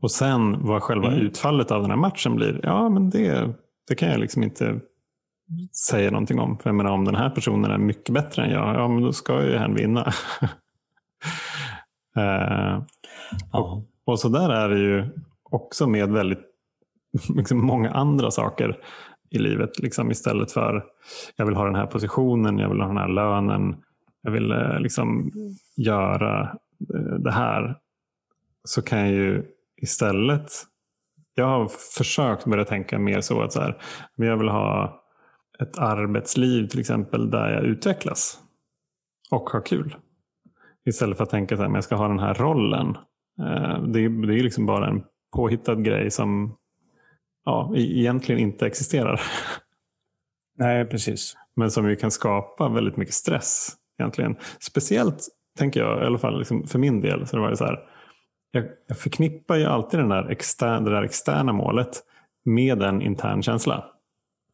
Och 0.00 0.10
sen 0.10 0.66
vad 0.66 0.82
själva 0.82 1.06
Mm. 1.08 1.20
utfallet 1.20 1.70
av 1.70 1.82
den 1.82 1.90
här 1.90 1.98
matchen 1.98 2.36
blir. 2.36 2.60
Ja, 2.62 2.88
men 2.88 3.10
det, 3.10 3.48
det 3.88 3.94
kan 3.94 4.08
jag 4.08 4.20
liksom 4.20 4.42
inte 4.42 4.80
säga 5.88 6.10
någonting 6.10 6.38
om. 6.38 6.58
För 6.58 6.70
jag 6.70 6.74
menar, 6.74 6.90
om 6.90 7.04
den 7.04 7.14
här 7.14 7.30
personen 7.30 7.70
är 7.70 7.78
mycket 7.78 8.14
bättre 8.14 8.44
än 8.44 8.50
jag, 8.50 8.74
ja 8.74 8.88
men 8.88 9.02
då 9.02 9.12
ska 9.12 9.44
ju 9.44 9.56
han 9.56 9.74
vinna. 9.74 10.12
Eh, 12.16 12.82
Ja. 13.52 13.82
och 14.04 14.18
så 14.20 14.28
där 14.28 14.48
är 14.50 14.68
det 14.68 14.78
ju 14.78 15.08
också 15.42 15.86
med 15.86 16.10
väldigt 16.10 16.40
liksom 17.36 17.66
många 17.66 17.90
andra 17.90 18.30
saker 18.30 18.78
i 19.30 19.38
livet. 19.38 19.78
Liksom, 19.78 20.10
istället 20.10 20.52
för 20.52 20.84
jag 21.36 21.46
vill 21.46 21.54
ha 21.56 21.64
den 21.64 21.74
här 21.74 21.86
positionen, 21.86 22.58
jag 22.58 22.68
vill 22.68 22.80
ha 22.80 22.86
den 22.88 22.96
här 22.96 23.08
lönen, 23.08 23.76
jag 24.22 24.30
vill 24.30 24.52
eh, 24.52 24.80
liksom 24.80 25.30
göra 25.76 26.40
eh, 26.94 27.14
det 27.18 27.32
här. 27.32 27.78
Så 28.64 28.82
kan 28.82 28.98
jag 28.98 29.08
ju 29.10 29.42
istället, 29.80 30.50
jag 31.34 31.46
har 31.46 31.68
försökt 31.96 32.44
börja 32.44 32.64
tänka 32.64 32.98
mer 32.98 33.20
så 33.20 33.42
att 33.42 33.52
så 33.52 33.60
här, 33.60 33.82
jag 34.16 34.36
vill 34.36 34.48
ha 34.48 35.02
ett 35.62 35.78
arbetsliv 35.78 36.66
till 36.66 36.80
exempel 36.80 37.30
där 37.30 37.50
jag 37.50 37.64
utvecklas 37.64 38.38
och 39.30 39.50
har 39.50 39.66
kul. 39.66 39.96
Istället 40.86 41.16
för 41.16 41.24
att 41.24 41.30
tänka 41.30 41.54
att 41.54 41.60
jag 41.60 41.84
ska 41.84 41.94
ha 41.96 42.08
den 42.08 42.18
här 42.18 42.34
rollen. 42.34 42.88
Eh, 43.40 43.82
det 43.82 44.00
är, 44.04 44.26
det 44.26 44.34
är 44.34 44.42
liksom 44.42 44.66
bara 44.66 44.88
en 44.88 45.02
påhittad 45.36 45.74
grej 45.74 46.10
som 46.10 46.56
ja, 47.44 47.72
egentligen 47.76 48.40
inte 48.40 48.66
existerar. 48.66 49.20
Nej, 50.58 50.84
precis. 50.84 51.36
Men 51.56 51.70
som 51.70 51.90
ju 51.90 51.96
kan 51.96 52.10
skapa 52.10 52.68
väldigt 52.68 52.96
mycket 52.96 53.14
stress. 53.14 53.76
egentligen. 53.98 54.36
Speciellt, 54.60 55.28
tänker 55.58 55.80
jag, 55.80 56.02
i 56.02 56.06
alla 56.06 56.18
fall 56.18 56.38
liksom 56.38 56.66
för 56.66 56.78
min 56.78 57.00
del, 57.00 57.26
så 57.26 57.36
det 57.36 57.42
var 57.42 57.50
det 57.50 57.56
så 57.56 57.64
här, 57.64 57.89
jag, 58.50 58.64
jag 58.86 58.98
förknippar 58.98 59.56
ju 59.56 59.64
alltid 59.64 60.00
den 60.00 60.08
där 60.08 60.30
exter, 60.30 60.80
det 60.80 60.90
där 60.90 61.02
externa 61.02 61.52
målet 61.52 62.02
med 62.44 62.82
en 62.82 63.02
intern 63.02 63.42
känsla. 63.42 63.84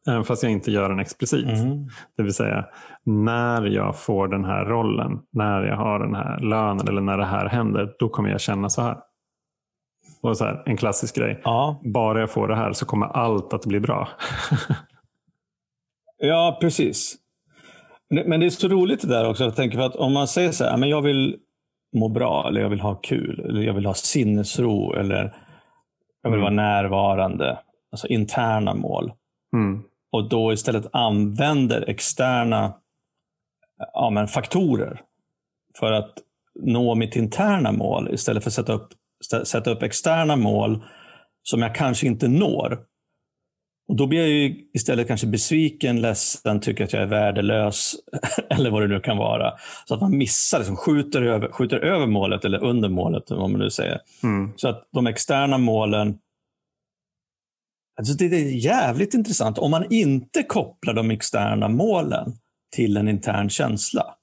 Även 0.07 0.23
fast 0.23 0.43
jag 0.43 0.51
inte 0.51 0.71
gör 0.71 0.89
den 0.89 0.99
explicit. 0.99 1.45
Mm. 1.45 1.87
Det 2.17 2.23
vill 2.23 2.33
säga, 2.33 2.65
när 3.03 3.65
jag 3.65 3.99
får 3.99 4.27
den 4.27 4.45
här 4.45 4.65
rollen, 4.65 5.19
när 5.31 5.63
jag 5.63 5.77
har 5.77 5.99
den 5.99 6.15
här 6.15 6.39
lönen 6.39 6.87
eller 6.87 7.01
när 7.01 7.17
det 7.17 7.25
här 7.25 7.45
händer, 7.45 7.95
då 7.99 8.09
kommer 8.09 8.29
jag 8.29 8.41
känna 8.41 8.69
så 8.69 8.81
här. 8.81 8.97
Och 10.21 10.37
så 10.37 10.45
här, 10.45 10.63
en 10.65 10.77
klassisk 10.77 11.15
grej. 11.15 11.41
Ja. 11.43 11.81
Bara 11.83 12.19
jag 12.19 12.31
får 12.31 12.47
det 12.47 12.55
här 12.55 12.73
så 12.73 12.85
kommer 12.85 13.05
allt 13.05 13.53
att 13.53 13.65
bli 13.65 13.79
bra. 13.79 14.09
ja, 16.17 16.57
precis. 16.61 17.15
Men 18.09 18.39
det 18.39 18.45
är 18.45 18.49
så 18.49 18.67
roligt 18.67 19.01
det 19.01 19.07
där 19.07 19.29
också. 19.29 19.43
Jag 19.43 19.55
tänker 19.55 19.77
på 19.77 19.83
att 19.83 19.95
om 19.95 20.13
man 20.13 20.27
säger 20.27 20.51
så 20.51 20.63
här, 20.63 20.77
men 20.77 20.89
jag 20.89 21.01
vill 21.01 21.37
må 21.95 22.09
bra, 22.09 22.47
eller 22.47 22.61
jag 22.61 22.69
vill 22.69 22.81
ha 22.81 22.95
kul, 22.95 23.39
eller 23.39 23.61
jag 23.61 23.73
vill 23.73 23.85
ha 23.85 23.93
sinnesro, 23.93 24.93
eller 24.93 25.35
jag 26.23 26.29
vill 26.31 26.39
mm. 26.39 26.41
vara 26.41 26.53
närvarande. 26.53 27.59
Alltså 27.91 28.07
interna 28.07 28.73
mål. 28.73 29.11
Mm. 29.53 29.83
Och 30.11 30.29
då 30.29 30.53
istället 30.53 30.85
använder 30.93 31.89
externa 31.89 32.73
ja, 33.93 34.09
men 34.09 34.27
faktorer 34.27 35.01
för 35.79 35.91
att 35.91 36.13
nå 36.59 36.95
mitt 36.95 37.15
interna 37.15 37.71
mål 37.71 38.13
istället 38.13 38.43
för 38.43 38.49
att 38.49 38.53
sätta 38.53 38.73
upp 38.73 38.89
sätta 39.45 39.71
upp 39.71 39.83
externa 39.83 40.35
mål 40.35 40.83
som 41.43 41.61
jag 41.61 41.75
kanske 41.75 42.07
inte 42.07 42.27
når. 42.27 42.79
Och 43.87 43.95
Då 43.95 44.07
blir 44.07 44.19
jag 44.19 44.29
ju 44.29 44.55
istället 44.73 45.07
kanske 45.07 45.27
besviken, 45.27 46.01
ledsen, 46.01 46.59
tycker 46.59 46.83
att 46.83 46.93
jag 46.93 47.01
är 47.01 47.07
värdelös 47.07 47.95
eller 48.49 48.69
vad 48.69 48.81
det 48.81 48.87
nu 48.87 48.99
kan 48.99 49.17
vara. 49.17 49.53
Så 49.85 49.93
att 49.93 50.01
man 50.01 50.17
missar, 50.17 50.57
liksom, 50.57 50.75
skjuter, 50.75 51.21
över, 51.21 51.51
skjuter 51.51 51.77
över 51.77 52.07
målet 52.07 52.45
eller 52.45 52.63
under 52.63 52.89
målet, 52.89 53.23
vad 53.29 53.49
man 53.49 53.59
nu 53.59 53.69
säger. 53.69 53.99
Mm. 54.23 54.51
Så 54.55 54.69
att 54.69 54.89
de 54.91 55.07
externa 55.07 55.57
målen 55.57 56.17
Alltså 57.99 58.13
det 58.13 58.25
är 58.25 58.65
jävligt 58.65 59.13
intressant 59.13 59.57
om 59.57 59.71
man 59.71 59.91
inte 59.91 60.43
kopplar 60.43 60.93
de 60.93 61.11
externa 61.11 61.67
målen 61.67 62.33
till 62.75 62.97
en 62.97 63.07
intern 63.07 63.49
känsla. 63.49 64.15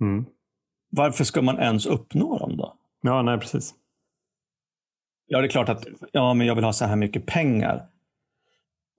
Mm. 0.00 0.24
Varför 0.90 1.24
ska 1.24 1.42
man 1.42 1.58
ens 1.58 1.86
uppnå 1.86 2.38
dem 2.38 2.56
då? 2.56 2.74
Ja, 3.02 3.22
nej 3.22 3.38
precis. 3.38 3.74
Ja, 5.26 5.40
det 5.40 5.46
är 5.46 5.48
klart 5.48 5.68
att 5.68 5.86
ja, 6.12 6.34
men 6.34 6.46
jag 6.46 6.54
vill 6.54 6.64
ha 6.64 6.72
så 6.72 6.84
här 6.84 6.96
mycket 6.96 7.26
pengar. 7.26 7.86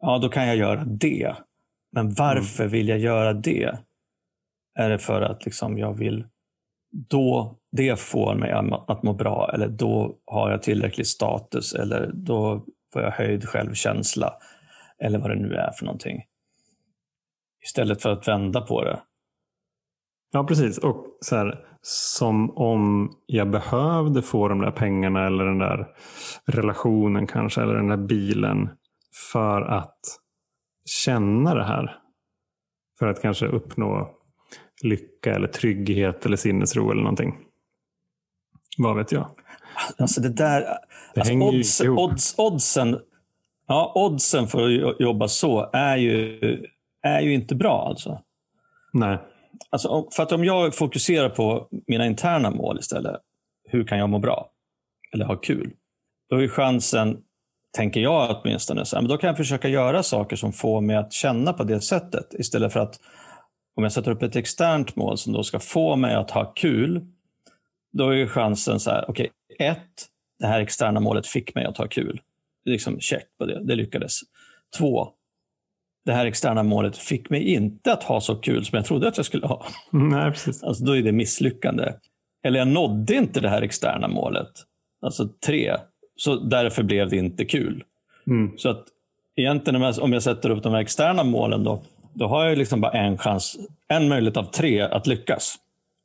Ja, 0.01 0.17
då 0.17 0.29
kan 0.29 0.47
jag 0.47 0.55
göra 0.55 0.83
det. 0.85 1.35
Men 1.91 2.13
varför 2.13 2.63
mm. 2.63 2.71
vill 2.71 2.87
jag 2.87 2.99
göra 2.99 3.33
det? 3.33 3.77
Är 4.79 4.89
det 4.89 4.99
för 4.99 5.21
att 5.21 5.45
liksom 5.45 5.77
jag 5.77 5.93
vill 5.93 6.25
då 6.91 7.59
det 7.71 7.99
får 7.99 8.35
mig 8.35 8.51
att 8.87 9.03
må 9.03 9.13
bra 9.13 9.51
eller 9.53 9.67
då 9.67 10.17
har 10.25 10.51
jag 10.51 10.63
tillräcklig 10.63 11.07
status 11.07 11.73
eller 11.73 12.11
då 12.13 12.65
får 12.93 13.01
jag 13.01 13.11
höjd 13.11 13.45
självkänsla 13.45 14.33
eller 15.03 15.19
vad 15.19 15.29
det 15.29 15.35
nu 15.35 15.55
är 15.55 15.71
för 15.71 15.85
någonting. 15.85 16.23
Istället 17.65 18.01
för 18.01 18.09
att 18.09 18.27
vända 18.27 18.61
på 18.61 18.83
det. 18.83 18.99
Ja, 20.31 20.43
precis. 20.43 20.77
Och 20.77 21.05
så 21.21 21.35
här, 21.35 21.65
som 21.81 22.57
om 22.57 23.11
jag 23.25 23.49
behövde 23.49 24.21
få 24.21 24.47
de 24.47 24.61
där 24.61 24.71
pengarna 24.71 25.27
eller 25.27 25.45
den 25.45 25.57
där 25.57 25.87
relationen 26.45 27.27
kanske, 27.27 27.61
eller 27.61 27.75
den 27.75 27.87
där 27.87 27.97
bilen 27.97 28.69
för 29.31 29.61
att 29.61 29.99
känna 30.85 31.55
det 31.55 31.63
här. 31.63 31.99
För 32.99 33.07
att 33.07 33.21
kanske 33.21 33.45
uppnå 33.45 34.17
lycka 34.83 35.35
eller 35.35 35.47
trygghet 35.47 36.25
eller 36.25 36.37
sinnesro 36.37 36.91
eller 36.91 37.01
någonting. 37.01 37.37
Vad 38.77 38.97
vet 38.97 39.11
jag? 39.11 39.29
Alltså 39.97 40.21
det 40.21 40.29
där, 40.29 40.61
det 41.13 41.21
alltså 41.21 41.33
odds, 41.33 41.81
odds, 41.81 42.35
oddsen, 42.37 42.99
ja, 43.67 43.91
oddsen 43.95 44.47
för 44.47 44.89
att 44.89 44.99
jobba 44.99 45.27
så 45.27 45.69
är 45.73 45.97
ju, 45.97 46.39
är 47.01 47.21
ju 47.21 47.33
inte 47.33 47.55
bra. 47.55 47.87
alltså. 47.89 48.21
Nej. 48.93 49.19
Alltså, 49.69 50.07
för 50.15 50.23
att 50.23 50.31
om 50.31 50.45
jag 50.45 50.75
fokuserar 50.75 51.29
på 51.29 51.67
mina 51.87 52.05
interna 52.05 52.51
mål 52.51 52.79
istället, 52.79 53.15
hur 53.69 53.83
kan 53.87 53.97
jag 53.97 54.09
må 54.09 54.19
bra? 54.19 54.49
Eller 55.13 55.25
ha 55.25 55.35
kul? 55.35 55.73
Då 56.29 56.43
är 56.43 56.47
chansen, 56.47 57.17
tänker 57.77 57.99
jag 57.99 58.41
åtminstone, 58.41 58.85
så 58.85 58.95
men 58.95 59.07
då 59.07 59.17
kan 59.17 59.27
jag 59.27 59.37
försöka 59.37 59.67
göra 59.67 60.03
saker 60.03 60.35
som 60.35 60.53
får 60.53 60.81
mig 60.81 60.95
att 60.95 61.13
känna 61.13 61.53
på 61.53 61.63
det 61.63 61.81
sättet. 61.81 62.33
Istället 62.33 62.73
för 62.73 62.79
att 62.79 62.99
om 63.75 63.83
jag 63.83 63.91
sätter 63.91 64.11
upp 64.11 64.23
ett 64.23 64.35
externt 64.35 64.95
mål 64.95 65.17
som 65.17 65.33
då 65.33 65.43
ska 65.43 65.59
få 65.59 65.95
mig 65.95 66.15
att 66.15 66.31
ha 66.31 66.45
kul, 66.45 67.05
då 67.93 68.09
är 68.09 68.27
chansen 68.27 68.79
så 68.79 68.89
här, 68.89 69.05
okej, 69.07 69.29
okay, 69.53 69.67
ett, 69.67 70.05
det 70.39 70.47
här 70.47 70.59
externa 70.59 70.99
målet 70.99 71.27
fick 71.27 71.55
mig 71.55 71.65
att 71.65 71.77
ha 71.77 71.87
kul. 71.87 72.21
Liksom 72.65 72.99
check 72.99 73.25
på 73.39 73.45
det, 73.45 73.63
det 73.63 73.75
lyckades. 73.75 74.19
Två, 74.77 75.09
det 76.05 76.13
här 76.13 76.25
externa 76.25 76.63
målet 76.63 76.97
fick 76.97 77.29
mig 77.29 77.53
inte 77.53 77.93
att 77.93 78.03
ha 78.03 78.21
så 78.21 78.35
kul 78.35 78.65
som 78.65 78.75
jag 78.75 78.85
trodde 78.85 79.07
att 79.07 79.17
jag 79.17 79.25
skulle 79.25 79.47
ha. 79.47 79.65
Nej, 79.91 80.31
precis. 80.31 80.63
Alltså, 80.63 80.83
då 80.83 80.97
är 80.97 81.01
det 81.01 81.11
misslyckande. 81.11 81.93
Eller 82.43 82.59
jag 82.59 82.67
nådde 82.67 83.15
inte 83.15 83.39
det 83.39 83.49
här 83.49 83.61
externa 83.61 84.07
målet. 84.07 84.51
Alltså 85.01 85.27
tre. 85.45 85.77
Så 86.17 86.35
därför 86.35 86.83
blev 86.83 87.09
det 87.09 87.17
inte 87.17 87.45
kul. 87.45 87.83
Mm. 88.27 88.51
Så 88.57 88.69
att 88.69 88.85
egentligen 89.35 89.83
om 90.01 90.13
jag 90.13 90.23
sätter 90.23 90.49
upp 90.49 90.63
de 90.63 90.73
här 90.73 90.81
externa 90.81 91.23
målen 91.23 91.63
då, 91.63 91.81
då 92.13 92.27
har 92.27 92.45
jag 92.45 92.57
liksom 92.57 92.81
bara 92.81 92.91
en 92.91 93.17
chans, 93.17 93.57
en 93.87 94.07
möjlighet 94.07 94.37
av 94.37 94.43
tre 94.43 94.81
att 94.81 95.07
lyckas 95.07 95.55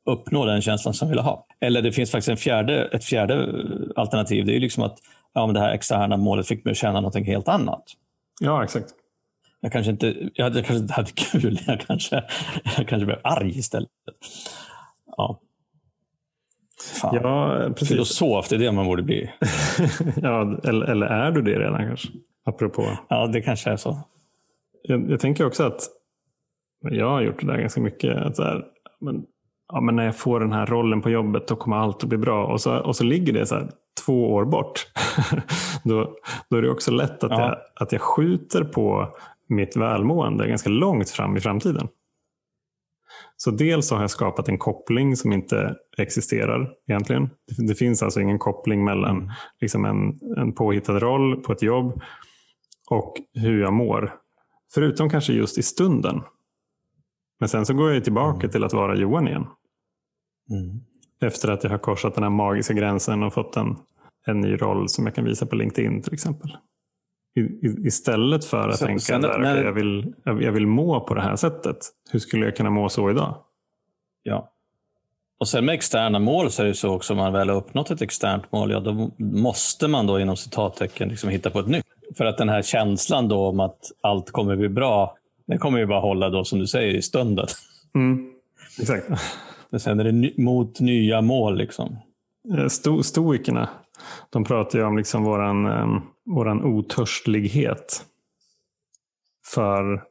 uppnå 0.05 0.45
den 0.45 0.61
känslan 0.61 0.93
som 0.93 1.07
jag 1.07 1.15
vill 1.15 1.23
ha. 1.23 1.45
Eller 1.59 1.81
det 1.81 1.91
finns 1.91 2.11
faktiskt 2.11 2.29
en 2.29 2.37
fjärde, 2.37 2.85
ett 2.85 3.03
fjärde 3.03 3.47
alternativ. 3.95 4.45
Det 4.45 4.55
är 4.55 4.59
liksom 4.59 4.83
att 4.83 4.97
ja, 5.33 5.45
men 5.45 5.53
det 5.53 5.59
här 5.59 5.73
externa 5.73 6.17
målet 6.17 6.47
fick 6.47 6.65
mig 6.65 6.71
att 6.71 6.77
känna 6.77 7.01
något 7.01 7.15
helt 7.15 7.47
annat. 7.47 7.83
Ja, 8.41 8.63
exakt. 8.63 8.87
Jag 9.59 9.71
kanske 9.71 9.91
inte, 9.91 10.15
jag 10.33 10.43
hade, 10.43 10.59
jag 10.59 10.65
kanske 10.65 10.81
inte 10.81 10.93
hade 10.93 11.11
kul, 11.11 11.59
jag 11.67 11.79
kanske, 11.79 12.23
jag 12.77 12.87
kanske 12.87 13.05
blev 13.05 13.19
arg 13.23 13.57
istället. 13.57 13.89
Ja. 15.17 15.39
Fan. 17.01 17.15
Ja, 17.15 17.59
precis. 17.69 17.87
Filosof, 17.87 18.49
det 18.49 18.55
är 18.55 18.59
det 18.59 18.71
man 18.71 18.85
borde 18.85 19.03
bli. 19.03 19.31
ja, 20.21 20.59
eller, 20.63 20.85
eller 20.85 21.07
är 21.07 21.31
du 21.31 21.41
det 21.41 21.59
redan 21.59 21.87
kanske? 21.87 22.09
Apropå. 22.45 22.97
Ja, 23.09 23.27
det 23.27 23.41
kanske 23.41 23.69
är 23.69 23.77
så. 23.77 23.97
Jag, 24.83 25.11
jag 25.11 25.19
tänker 25.19 25.45
också 25.45 25.63
att 25.63 25.81
jag 26.91 27.09
har 27.09 27.21
gjort 27.21 27.41
det 27.41 27.47
där 27.47 27.57
ganska 27.57 27.81
mycket. 27.81 28.17
Att 28.17 28.35
så 28.35 28.43
här, 28.43 28.65
men, 29.01 29.23
ja, 29.73 29.81
men 29.81 29.95
när 29.95 30.05
jag 30.05 30.17
får 30.17 30.39
den 30.39 30.51
här 30.51 30.65
rollen 30.65 31.01
på 31.01 31.09
jobbet 31.09 31.47
då 31.47 31.55
kommer 31.55 31.77
allt 31.77 32.03
att 32.03 32.09
bli 32.09 32.17
bra. 32.17 32.45
Och 32.45 32.61
så, 32.61 32.77
och 32.77 32.95
så 32.95 33.03
ligger 33.03 33.33
det 33.33 33.45
så 33.45 33.55
här, 33.55 33.69
två 34.05 34.33
år 34.33 34.45
bort. 34.45 34.87
då, 35.83 36.15
då 36.49 36.57
är 36.57 36.61
det 36.61 36.69
också 36.69 36.91
lätt 36.91 37.23
att, 37.23 37.31
ja. 37.31 37.41
jag, 37.41 37.57
att 37.75 37.91
jag 37.91 38.01
skjuter 38.01 38.63
på 38.63 39.07
mitt 39.47 39.77
välmående 39.77 40.47
ganska 40.47 40.69
långt 40.69 41.09
fram 41.09 41.37
i 41.37 41.39
framtiden. 41.39 41.87
Så 43.43 43.51
dels 43.51 43.91
har 43.91 44.01
jag 44.01 44.11
skapat 44.11 44.49
en 44.49 44.57
koppling 44.57 45.15
som 45.15 45.31
inte 45.31 45.75
existerar 45.97 46.73
egentligen. 46.87 47.29
Det 47.67 47.75
finns 47.75 48.03
alltså 48.03 48.21
ingen 48.21 48.39
koppling 48.39 48.83
mellan 48.83 49.17
mm. 49.17 49.31
liksom 49.61 49.85
en, 49.85 50.19
en 50.37 50.53
påhittad 50.53 50.99
roll 50.99 51.43
på 51.43 51.53
ett 51.53 51.61
jobb 51.61 52.01
och 52.89 53.13
hur 53.33 53.61
jag 53.61 53.73
mår. 53.73 54.13
Förutom 54.73 55.09
kanske 55.09 55.33
just 55.33 55.57
i 55.57 55.63
stunden. 55.63 56.21
Men 57.39 57.49
sen 57.49 57.65
så 57.65 57.73
går 57.73 57.93
jag 57.93 58.03
tillbaka 58.03 58.39
mm. 58.39 58.51
till 58.51 58.63
att 58.63 58.73
vara 58.73 58.95
Johan 58.95 59.27
igen. 59.27 59.45
Mm. 60.49 60.79
Efter 61.21 61.51
att 61.51 61.63
jag 61.63 61.71
har 61.71 61.77
korsat 61.77 62.15
den 62.15 62.23
här 62.23 62.31
magiska 62.31 62.73
gränsen 62.73 63.23
och 63.23 63.33
fått 63.33 63.57
en, 63.57 63.75
en 64.25 64.41
ny 64.41 64.55
roll 64.55 64.89
som 64.89 65.05
jag 65.05 65.15
kan 65.15 65.25
visa 65.25 65.45
på 65.45 65.55
LinkedIn 65.55 66.01
till 66.01 66.13
exempel 66.13 66.57
istället 67.85 68.45
för 68.45 68.69
att 68.69 68.77
så, 68.77 68.85
tänka 68.85 68.99
sen, 68.99 69.21
där, 69.21 69.39
när... 69.39 69.63
jag, 69.63 69.73
vill, 69.73 70.13
jag 70.25 70.51
vill 70.51 70.67
må 70.67 70.99
på 70.99 71.13
det 71.13 71.21
här 71.21 71.35
sättet. 71.35 71.77
Hur 72.11 72.19
skulle 72.19 72.45
jag 72.45 72.55
kunna 72.55 72.69
må 72.69 72.89
så 72.89 73.11
idag? 73.11 73.35
Ja. 74.23 74.49
Och 75.37 75.47
sen 75.47 75.65
med 75.65 75.75
externa 75.75 76.19
mål 76.19 76.51
så 76.51 76.63
är 76.63 76.67
det 76.67 76.73
så 76.73 76.89
också 76.89 77.13
om 77.13 77.17
man 77.17 77.33
väl 77.33 77.49
har 77.49 77.55
uppnått 77.55 77.91
ett 77.91 78.01
externt 78.01 78.51
mål, 78.51 78.71
ja, 78.71 78.79
då 78.79 79.11
måste 79.17 79.87
man 79.87 80.07
då 80.07 80.19
inom 80.19 80.37
citattecken 80.37 81.09
liksom 81.09 81.29
hitta 81.29 81.49
på 81.49 81.59
ett 81.59 81.67
nytt. 81.67 81.85
för 82.17 82.25
att 82.25 82.37
den 82.37 82.49
här 82.49 82.61
känslan 82.61 83.27
då 83.27 83.47
om 83.47 83.59
att 83.59 83.91
allt 84.01 84.31
kommer 84.31 84.55
bli 84.55 84.69
bra, 84.69 85.17
den 85.47 85.59
kommer 85.59 85.79
ju 85.79 85.85
bara 85.85 85.99
hålla 85.99 86.29
då 86.29 86.43
som 86.43 86.59
du 86.59 86.67
säger 86.67 86.93
i 86.93 87.01
stunden. 87.01 87.47
Mm. 87.95 88.31
Exakt. 88.79 89.09
Men 89.69 89.79
sen 89.79 89.99
är 89.99 90.03
det 90.03 90.37
mot 90.37 90.79
nya 90.79 91.21
mål. 91.21 91.57
liksom. 91.57 91.97
Eh, 92.57 92.67
sto 92.67 93.03
stoikerna, 93.03 93.69
de 94.29 94.43
pratar 94.43 94.79
ju 94.79 94.85
om 94.85 94.97
liksom 94.97 95.23
våran, 95.23 95.65
ehm, 95.65 96.01
våran 96.25 96.63
otörstlighet 96.63 98.05
för, 99.53 100.03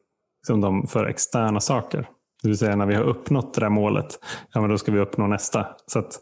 liksom 0.43 0.61
de, 0.61 0.87
för 0.87 1.07
externa 1.07 1.61
saker. 1.61 2.09
Det 2.43 2.49
vill 2.49 2.59
säga 2.59 2.77
när 2.77 2.87
vi 2.87 2.95
har 2.95 3.05
uppnått 3.05 3.55
det 3.55 3.61
där 3.61 3.69
målet, 3.69 4.19
ja, 4.53 4.61
men 4.61 4.71
då 4.71 4.79
ska 4.79 4.93
vi 4.93 5.01
uppnå 5.01 5.27
nästa. 5.27 5.67
Så 5.87 5.99
att 5.99 6.19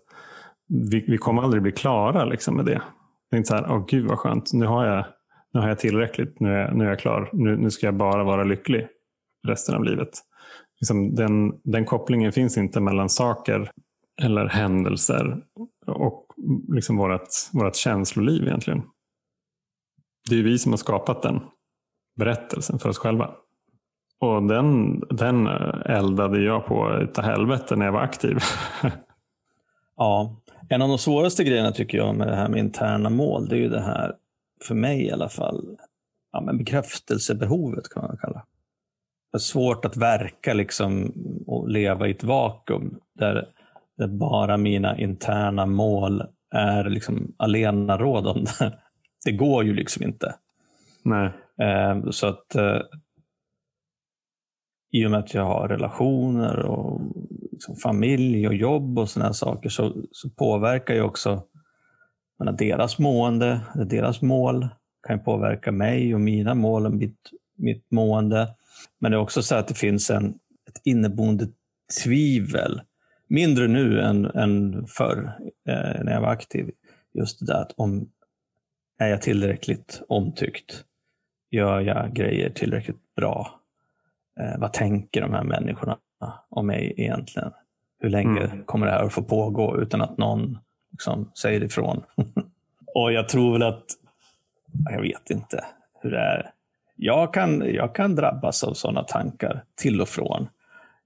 vi, 0.91 1.05
vi 1.09 1.19
kommer 1.19 1.43
aldrig 1.43 1.63
bli 1.63 1.73
klara 1.73 2.25
liksom, 2.25 2.57
med 2.57 2.65
det. 2.65 2.83
Det 3.31 3.37
är 3.37 3.39
inte 3.39 3.49
så 3.49 3.55
här, 3.55 3.67
åh 3.71 3.85
gud 3.89 4.07
vad 4.07 4.19
skönt, 4.19 4.53
nu 4.53 4.67
har 4.67 4.87
jag, 4.87 5.05
nu 5.53 5.61
har 5.61 5.69
jag 5.69 5.79
tillräckligt, 5.79 6.41
nu 6.41 6.55
är, 6.55 6.73
nu 6.73 6.85
är 6.85 6.89
jag 6.89 6.99
klar, 6.99 7.31
nu, 7.33 7.57
nu 7.57 7.71
ska 7.71 7.87
jag 7.87 7.95
bara 7.95 8.25
vara 8.25 8.45
lycklig 8.45 8.89
resten 9.49 9.75
av 9.75 9.85
livet. 9.85 10.11
Liksom 10.81 11.15
den, 11.15 11.53
den 11.65 11.85
kopplingen 11.85 12.33
finns 12.33 12.59
inte 12.59 12.81
mellan 12.81 13.09
saker 13.09 13.71
eller 14.23 14.47
händelser 14.47 15.43
liksom 16.69 16.97
vårt, 16.97 17.29
vårt 17.53 17.77
känsloliv 17.77 18.43
egentligen. 18.43 18.83
Det 20.31 20.39
är 20.39 20.43
vi 20.43 20.59
som 20.59 20.73
har 20.73 20.77
skapat 20.77 21.23
den 21.23 21.41
berättelsen 22.17 22.79
för 22.79 22.89
oss 22.89 22.99
själva. 22.99 23.31
Och 24.21 24.43
den, 24.43 25.01
den 25.01 25.47
eh, 25.47 25.97
eldade 25.97 26.43
jag 26.43 26.67
på 26.67 26.99
utav 27.01 27.25
helvete 27.25 27.77
när 27.77 27.85
jag 27.85 27.93
var 27.93 28.01
aktiv. 28.01 28.39
ja, 29.97 30.37
en 30.69 30.83
av 30.83 30.89
de 30.89 30.99
svåraste 30.99 31.45
grejerna 31.45 31.73
tycker 31.73 31.99
jag 31.99 32.15
med 32.15 32.29
det 32.29 32.37
här 32.37 32.49
med 32.49 32.61
interna 32.61 33.11
mål, 33.11 33.49
det 33.49 33.57
är 33.57 33.61
ju 33.61 33.69
det 33.69 33.81
här, 33.81 34.15
för 34.65 34.75
mig 34.75 35.07
i 35.07 35.11
alla 35.11 35.29
fall, 35.29 35.77
ja, 36.33 36.41
men 36.41 36.59
bekräftelsebehovet 36.59 37.89
kan 37.89 38.03
man 38.03 38.17
kalla 38.17 38.35
det. 39.33 39.37
är 39.37 39.39
svårt 39.39 39.85
att 39.85 39.97
verka 39.97 40.55
liksom 40.55 41.13
och 41.47 41.69
leva 41.69 42.09
i 42.09 42.11
ett 42.11 42.25
vakuum 42.25 42.99
där, 43.19 43.49
där 43.99 44.07
bara 44.07 44.57
mina 44.57 44.99
interna 44.99 45.67
mål 45.67 46.23
är 46.51 46.85
liksom 46.85 47.35
alenarådande. 47.37 48.51
Det 49.25 49.33
går 49.33 49.65
ju 49.65 49.75
liksom 49.75 50.03
inte. 50.03 50.35
Nej. 51.03 51.31
Eh, 51.61 52.11
så 52.11 52.27
att 52.27 52.55
eh, 52.55 52.81
i 54.93 55.07
och 55.07 55.11
med 55.11 55.21
att 55.21 55.35
jag 55.35 55.45
har 55.45 55.69
relationer 55.69 56.59
och 56.59 57.01
liksom 57.53 57.77
familj 57.77 58.49
och 58.49 58.55
jobb 58.55 58.99
och 58.99 59.11
sådana 59.11 59.33
saker 59.33 59.69
så, 59.69 59.93
så 60.13 60.31
påverkar 60.31 60.95
ju 60.95 61.03
också 61.03 61.43
menar, 62.41 62.53
deras 62.53 62.99
mående, 62.99 63.61
deras 63.75 64.23
mål 64.23 64.69
kan 65.07 65.25
påverka 65.25 65.73
mig 65.73 66.15
och 66.15 66.21
mina 66.21 66.55
mål 66.55 66.87
och 66.87 66.93
mitt, 66.93 67.31
mitt 67.57 67.91
mående. 67.91 68.55
Men 68.99 69.11
det 69.11 69.17
är 69.17 69.21
också 69.21 69.43
så 69.43 69.55
att 69.55 69.69
det 69.69 69.75
finns 69.75 70.11
en, 70.11 70.29
ett 70.69 70.81
inneboende 70.85 71.49
tvivel, 72.05 72.81
mindre 73.31 73.69
nu 73.69 74.01
än, 74.01 74.25
än 74.25 74.87
förr 74.87 75.33
eh, 75.69 76.05
när 76.05 76.13
jag 76.13 76.21
var 76.21 76.29
aktiv. 76.29 76.71
Just 77.15 77.41
det 77.41 77.47
där 77.47 77.61
att 77.61 77.73
om 77.77 78.11
är 78.99 79.09
jag 79.09 79.23
tillräckligt 79.23 80.03
omtyckt? 80.09 80.85
Gör 81.51 81.81
jag 81.81 82.13
grejer 82.13 82.51
tillräckligt 82.51 83.15
bra? 83.17 83.61
Eh, 84.41 84.59
vad 84.59 84.73
tänker 84.73 85.21
de 85.21 85.33
här 85.33 85.45
människorna 85.45 85.99
om 86.49 86.67
mig 86.67 86.95
egentligen? 86.97 87.53
Hur 87.99 88.09
länge 88.09 88.41
mm. 88.41 88.65
kommer 88.65 88.87
det 88.87 88.93
här 88.93 89.05
att 89.05 89.13
få 89.13 89.23
pågå 89.23 89.81
utan 89.81 90.01
att 90.01 90.19
någon 90.19 90.59
liksom, 90.93 91.31
säger 91.35 91.65
ifrån? 91.65 92.03
och 92.95 93.13
jag 93.13 93.29
tror 93.29 93.53
väl 93.53 93.63
att, 93.63 93.85
jag 94.91 95.03
vet 95.03 95.31
inte 95.31 95.65
hur 96.03 96.11
det 96.11 96.21
är. 96.21 96.51
Jag 96.97 97.35
kan, 97.35 97.75
jag 97.75 97.95
kan 97.95 98.15
drabbas 98.15 98.65
av 98.65 98.75
sådana 98.75 99.03
tankar 99.03 99.65
till 99.75 100.01
och 100.01 100.09
från. 100.09 100.49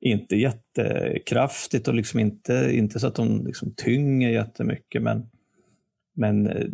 Inte 0.05 0.37
jättekraftigt 0.37 1.88
och 1.88 1.95
liksom 1.95 2.21
inte, 2.21 2.71
inte 2.73 3.01
så 3.01 3.07
att 3.07 3.14
de 3.14 3.47
liksom 3.47 3.75
tynger 3.75 4.31
jättemycket, 4.31 5.03
men, 5.03 5.31
men 6.14 6.47
eh, 6.47 6.67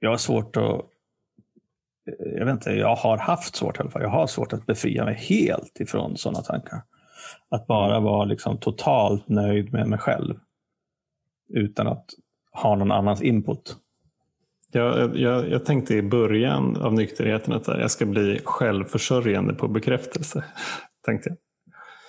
jag 0.00 0.10
har 0.10 0.16
svårt 0.16 0.56
att 0.56 0.62
eh, 0.62 2.32
jag 2.38 2.44
vet 2.44 2.52
inte, 2.52 2.70
jag 2.70 2.96
har 2.96 3.18
haft 3.18 3.56
svårt 3.56 3.76
i 3.76 3.80
alla 3.80 3.90
fall. 3.90 4.02
Jag 4.02 4.08
har 4.08 4.26
svårt 4.26 4.52
att 4.52 4.66
befria 4.66 5.04
mig 5.04 5.14
helt 5.14 5.80
ifrån 5.80 6.16
sådana 6.16 6.42
tankar. 6.42 6.82
Att 7.48 7.66
bara 7.66 8.00
vara 8.00 8.24
liksom 8.24 8.58
totalt 8.58 9.28
nöjd 9.28 9.72
med 9.72 9.88
mig 9.88 9.98
själv. 9.98 10.34
Utan 11.48 11.86
att 11.86 12.06
ha 12.52 12.76
någon 12.76 12.92
annans 12.92 13.22
input. 13.22 13.76
Jag, 14.72 15.16
jag, 15.16 15.50
jag 15.50 15.64
tänkte 15.64 15.94
i 15.94 16.02
början 16.02 16.76
av 16.76 16.94
nykterheten 16.94 17.52
att 17.52 17.68
jag 17.68 17.90
ska 17.90 18.06
bli 18.06 18.40
självförsörjande 18.44 19.54
på 19.54 19.68
bekräftelse. 19.68 20.44
tänkte 21.04 21.28
jag. 21.28 21.45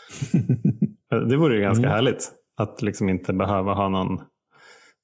Det 1.30 1.38
vore 1.38 1.56
ju 1.56 1.62
ganska 1.62 1.86
mm. 1.86 1.96
härligt. 1.96 2.32
Att 2.58 2.82
liksom 2.82 3.10
inte 3.10 3.34
behöva 3.34 3.74
ha 3.74 3.90
någon, 3.90 4.22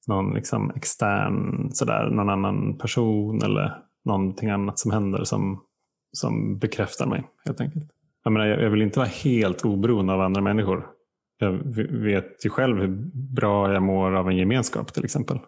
någon 0.07 0.33
liksom 0.33 0.71
extern, 0.75 1.69
sådär, 1.71 2.09
någon 2.09 2.29
annan 2.29 2.77
person 2.77 3.43
eller 3.43 3.77
någonting 4.05 4.49
annat 4.49 4.79
som 4.79 4.91
händer 4.91 5.23
som, 5.23 5.63
som 6.11 6.57
bekräftar 6.57 7.07
mig 7.07 7.23
helt 7.45 7.61
enkelt. 7.61 7.91
Jag, 8.23 8.33
menar, 8.33 8.45
jag 8.45 8.69
vill 8.69 8.81
inte 8.81 8.99
vara 8.99 9.09
helt 9.09 9.65
oberoende 9.65 10.13
av 10.13 10.21
andra 10.21 10.41
människor. 10.41 10.87
Jag 11.37 11.51
vet 11.89 12.45
ju 12.45 12.49
själv 12.49 12.77
hur 12.77 13.11
bra 13.13 13.73
jag 13.73 13.83
mår 13.83 14.15
av 14.15 14.29
en 14.29 14.37
gemenskap 14.37 14.93
till 14.93 15.05
exempel. 15.05 15.39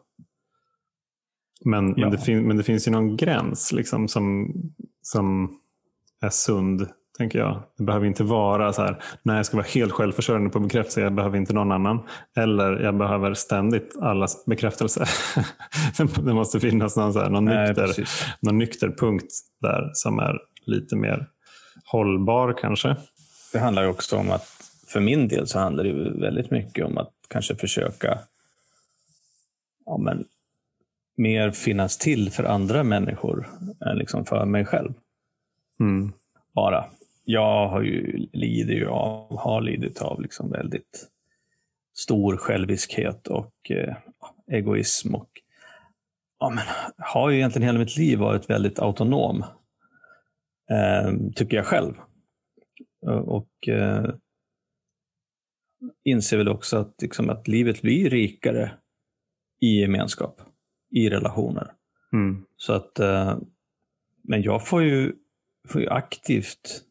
Men, 1.66 1.88
ja. 1.88 1.94
men, 1.98 2.12
det, 2.12 2.18
fin 2.18 2.48
men 2.48 2.58
det 2.58 2.64
finns 2.64 2.88
ju 2.88 2.92
någon 2.92 3.18
gräns 3.18 3.72
liksom, 3.72 4.08
som, 4.08 4.54
som 5.02 5.58
är 6.22 6.30
sund 6.30 6.88
tänker 7.18 7.40
jag. 7.40 7.64
Det 7.78 7.84
behöver 7.84 8.08
inte 8.08 8.24
vara 8.24 8.74
så 8.74 8.82
här, 8.82 9.04
nej 9.24 9.36
jag 9.36 9.46
ska 9.46 9.58
vara 9.58 9.68
helt 9.68 9.92
självförsörjande 9.92 10.50
på 10.50 10.60
bekräftelse, 10.60 11.02
jag 11.02 11.14
behöver 11.14 11.38
inte 11.38 11.54
någon 11.54 11.72
annan. 11.72 12.00
Eller 12.36 12.80
jag 12.80 12.98
behöver 12.98 13.34
ständigt 13.34 13.96
allas 14.02 14.46
bekräftelse. 14.46 15.06
det 16.26 16.34
måste 16.34 16.60
finnas 16.60 16.98
någon, 16.98 17.14
så 17.14 17.20
här, 17.20 17.30
någon, 17.30 17.46
nej, 17.46 17.68
nykter, 17.68 18.10
någon 18.40 18.58
nykter 18.58 18.96
punkt 18.98 19.34
där 19.62 19.92
som 19.94 20.20
är 20.20 20.40
lite 20.66 20.96
mer 20.96 21.28
hållbar 21.86 22.58
kanske. 22.62 22.96
Det 23.54 23.60
handlar 23.60 23.88
också 23.88 24.18
om 24.18 24.32
att, 24.32 24.48
för 24.88 25.00
min 25.00 25.28
del 25.28 25.48
så 25.48 25.60
handlar 25.60 25.84
det 25.84 25.94
väldigt 26.22 26.52
mycket 26.52 26.86
om 26.86 26.98
att 26.98 27.12
kanske 27.28 27.56
försöka 27.56 28.20
ja, 29.86 29.98
men, 29.98 30.26
mer 31.18 31.52
finnas 31.52 31.98
till 31.98 32.32
för 32.32 32.44
andra 32.44 32.84
människor 32.84 33.48
än 33.86 33.98
liksom 33.98 34.26
för 34.26 34.46
mig 34.46 34.66
själv. 34.66 34.94
Mm. 35.80 36.12
Bara 36.56 36.86
jag 37.26 37.68
har 37.68 37.82
ju, 37.82 38.28
lider 38.34 38.74
ju 38.74 38.88
av, 38.88 39.38
har 39.38 39.62
lidit 39.62 40.02
av 40.02 40.22
liksom 40.22 40.52
väldigt 40.52 41.10
stor 41.94 42.38
själviskhet 42.38 43.28
och 43.28 43.72
eh, 43.72 43.96
egoism. 44.52 45.16
Och, 45.16 45.30
ja, 46.40 46.50
men, 46.50 46.64
har 46.98 47.30
ju 47.30 47.38
egentligen 47.38 47.66
hela 47.66 47.80
mitt 47.80 47.98
liv 47.98 48.20
varit 48.20 48.50
väldigt 48.50 48.80
autonom. 48.80 49.44
Eh, 50.72 51.14
tycker 51.36 51.58
jag 51.58 51.66
själv. 51.66 51.94
Och 53.26 53.68
eh, 53.68 54.16
inser 56.04 56.38
väl 56.38 56.50
också 56.50 56.78
att, 56.78 57.02
liksom, 57.02 57.30
att 57.30 57.48
livet 57.48 57.82
blir 57.82 58.10
rikare 58.10 58.72
i 59.62 59.82
gemenskap, 59.82 60.42
i 60.92 61.10
relationer. 61.10 61.72
Mm. 62.14 62.46
Så 62.58 62.74
att, 62.74 63.00
eh, 63.00 63.38
men 64.24 64.42
jag 64.42 64.68
får 64.68 64.84
ju, 64.84 65.14
får 65.68 65.82
ju 65.82 65.90
aktivt 65.90 66.85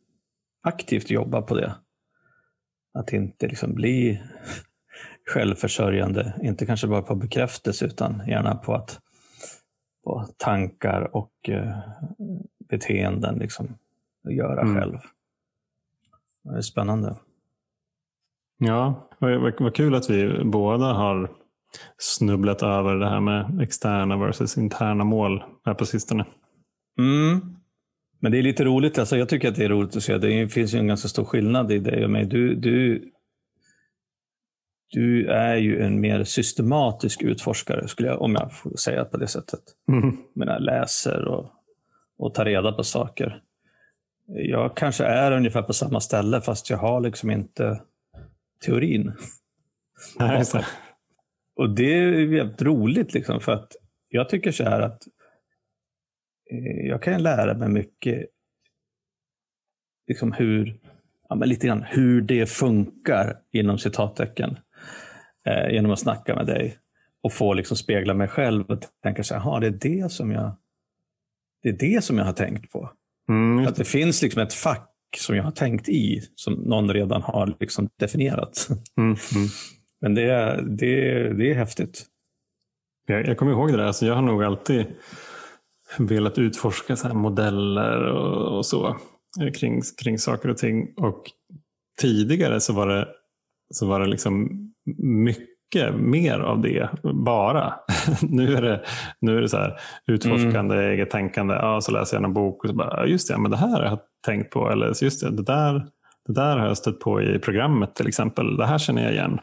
aktivt 0.64 1.10
jobba 1.10 1.42
på 1.42 1.54
det. 1.54 1.74
Att 2.94 3.12
inte 3.12 3.46
liksom 3.46 3.74
bli 3.74 4.22
självförsörjande, 5.30 6.34
inte 6.42 6.66
kanske 6.66 6.86
bara 6.86 7.02
på 7.02 7.14
bekräftelse 7.14 7.86
utan 7.86 8.22
gärna 8.26 8.54
på 8.54 8.74
att 8.74 9.00
på 10.04 10.28
tankar 10.36 11.16
och 11.16 11.32
uh, 11.48 11.78
beteenden 12.68 13.38
liksom 13.38 13.78
göra 14.28 14.60
mm. 14.60 14.74
själv. 14.74 14.98
Det 16.42 16.56
är 16.56 16.60
spännande. 16.60 17.16
Ja, 18.58 19.08
vad, 19.18 19.60
vad 19.60 19.74
kul 19.74 19.94
att 19.94 20.10
vi 20.10 20.44
båda 20.44 20.92
har 20.92 21.30
snubblat 21.98 22.62
över 22.62 22.94
det 22.94 23.08
här 23.08 23.20
med 23.20 23.60
externa 23.60 24.16
versus 24.16 24.58
interna 24.58 25.04
mål 25.04 25.44
här 25.64 25.74
på 25.74 25.86
sistone. 25.86 26.26
Mm. 26.98 27.56
Men 28.24 28.32
det 28.32 28.38
är 28.38 28.42
lite 28.42 28.64
roligt. 28.64 28.98
Alltså 28.98 29.16
jag 29.16 29.28
tycker 29.28 29.48
att 29.48 29.54
det 29.54 29.64
är 29.64 29.68
roligt 29.68 29.96
att 29.96 30.02
se. 30.02 30.18
Det 30.18 30.48
finns 30.48 30.74
ju 30.74 30.78
en 30.78 30.86
ganska 30.86 31.08
stor 31.08 31.24
skillnad 31.24 31.72
i 31.72 31.78
dig 31.78 32.04
och 32.04 32.10
mig. 32.10 32.26
Du, 32.26 32.54
du, 32.54 33.10
du 34.90 35.26
är 35.26 35.56
ju 35.56 35.82
en 35.82 36.00
mer 36.00 36.24
systematisk 36.24 37.22
utforskare, 37.22 37.88
skulle 37.88 38.08
jag, 38.08 38.22
om 38.22 38.34
jag 38.34 38.52
får 38.52 38.76
säga 38.76 39.04
på 39.04 39.16
det 39.16 39.26
sättet. 39.26 39.60
Mm. 39.88 40.16
Jag 40.34 40.62
läser 40.62 41.28
och, 41.28 41.50
och 42.18 42.34
tar 42.34 42.44
reda 42.44 42.72
på 42.72 42.84
saker. 42.84 43.42
Jag 44.26 44.76
kanske 44.76 45.04
är 45.04 45.32
ungefär 45.32 45.62
på 45.62 45.72
samma 45.72 46.00
ställe 46.00 46.40
fast 46.40 46.70
jag 46.70 46.78
har 46.78 47.00
liksom 47.00 47.30
inte 47.30 47.80
teorin. 48.64 49.12
Nej, 50.18 50.44
och 51.56 51.70
det 51.70 51.94
är 51.94 52.26
väldigt 52.26 52.62
roligt 52.62 53.14
liksom 53.14 53.40
för 53.40 53.52
att 53.52 53.76
jag 54.08 54.28
tycker 54.28 54.52
så 54.52 54.64
här 54.64 54.80
att 54.80 55.02
jag 56.88 57.02
kan 57.02 57.22
lära 57.22 57.54
mig 57.54 57.68
mycket 57.68 58.26
liksom 60.08 60.32
hur, 60.32 60.80
ja, 61.28 61.34
men 61.34 61.48
lite 61.48 61.66
grann 61.66 61.82
hur 61.82 62.20
det 62.20 62.46
funkar 62.46 63.36
inom 63.52 63.78
citattecken 63.78 64.58
eh, 65.46 65.72
genom 65.72 65.90
att 65.90 66.00
snacka 66.00 66.34
med 66.34 66.46
dig 66.46 66.78
och 67.22 67.32
få 67.32 67.54
liksom 67.54 67.76
spegla 67.76 68.14
mig 68.14 68.28
själv 68.28 68.64
och 68.70 68.78
tänka 69.02 69.22
så 69.22 69.34
här, 69.34 69.60
det 69.60 69.66
är 69.66 69.70
det 69.70 70.12
som 70.12 70.30
jag 70.30 70.56
det 71.62 71.68
är 71.68 71.72
det 71.72 72.04
som 72.04 72.18
jag 72.18 72.24
har 72.24 72.32
tänkt 72.32 72.72
på. 72.72 72.90
Mm, 73.28 73.66
att 73.66 73.76
det 73.76 73.84
finns 73.84 74.22
liksom 74.22 74.42
ett 74.42 74.54
fack 74.54 74.90
som 75.18 75.36
jag 75.36 75.44
har 75.44 75.50
tänkt 75.50 75.88
i, 75.88 76.20
som 76.34 76.54
någon 76.54 76.90
redan 76.90 77.22
har 77.22 77.56
liksom 77.60 77.88
definierat. 77.98 78.68
Mm, 78.96 79.08
mm. 79.08 79.48
Men 80.00 80.14
det, 80.14 80.22
är, 80.22 80.62
det, 80.62 81.32
det 81.32 81.50
är 81.50 81.54
häftigt. 81.54 82.06
Jag, 83.06 83.26
jag 83.26 83.38
kommer 83.38 83.52
ihåg 83.52 83.70
det 83.70 83.76
där. 83.76 83.84
Alltså 83.84 84.06
jag 84.06 84.14
har 84.14 84.22
nog 84.22 84.44
alltid 84.44 84.86
velat 85.98 86.38
utforska 86.38 86.96
så 86.96 87.14
modeller 87.14 88.02
och, 88.02 88.56
och, 88.56 88.66
så 88.66 88.96
kring, 89.54 89.82
kring 90.02 90.18
saker 90.18 90.48
och 90.48 90.56
ting. 90.56 90.94
Och 90.96 91.22
tidigare 92.00 92.60
så 92.60 92.72
var 92.72 92.86
det, 92.86 93.08
så 93.74 93.86
var 93.86 94.00
det 94.00 94.06
liksom 94.06 94.48
mycket 94.98 95.94
mer 95.94 96.38
av 96.38 96.60
det 96.60 96.88
bara. 97.02 97.74
nu 98.22 98.54
är 98.54 98.62
det, 98.62 98.84
nu 99.20 99.36
är 99.36 99.40
det 99.40 99.48
så 99.48 99.56
här 99.56 99.80
utforskande, 100.06 100.74
mm. 100.74 100.90
eget 100.90 101.10
tänkande. 101.10 101.54
Ja, 101.54 101.80
så 101.80 101.92
läser 101.92 102.16
jag 102.16 102.24
en 102.24 102.34
bok 102.34 102.64
och 102.64 102.70
så 102.70 102.76
bara, 102.76 103.06
just 103.06 103.28
det, 103.28 103.38
men 103.38 103.50
det 103.50 103.56
här 103.56 103.80
har 103.80 103.84
jag 103.84 103.98
tänkt 104.26 104.50
på. 104.50 104.70
Eller 104.70 105.04
just 105.04 105.20
det, 105.20 105.30
det 105.30 105.42
där, 105.42 105.86
det 106.26 106.32
där 106.32 106.58
har 106.58 106.66
jag 106.66 106.76
stött 106.76 107.00
på 107.00 107.22
i 107.22 107.38
programmet 107.38 107.94
till 107.94 108.08
exempel. 108.08 108.56
Det 108.56 108.66
här 108.66 108.78
känner 108.78 109.02
jag 109.02 109.12
igen. 109.12 109.38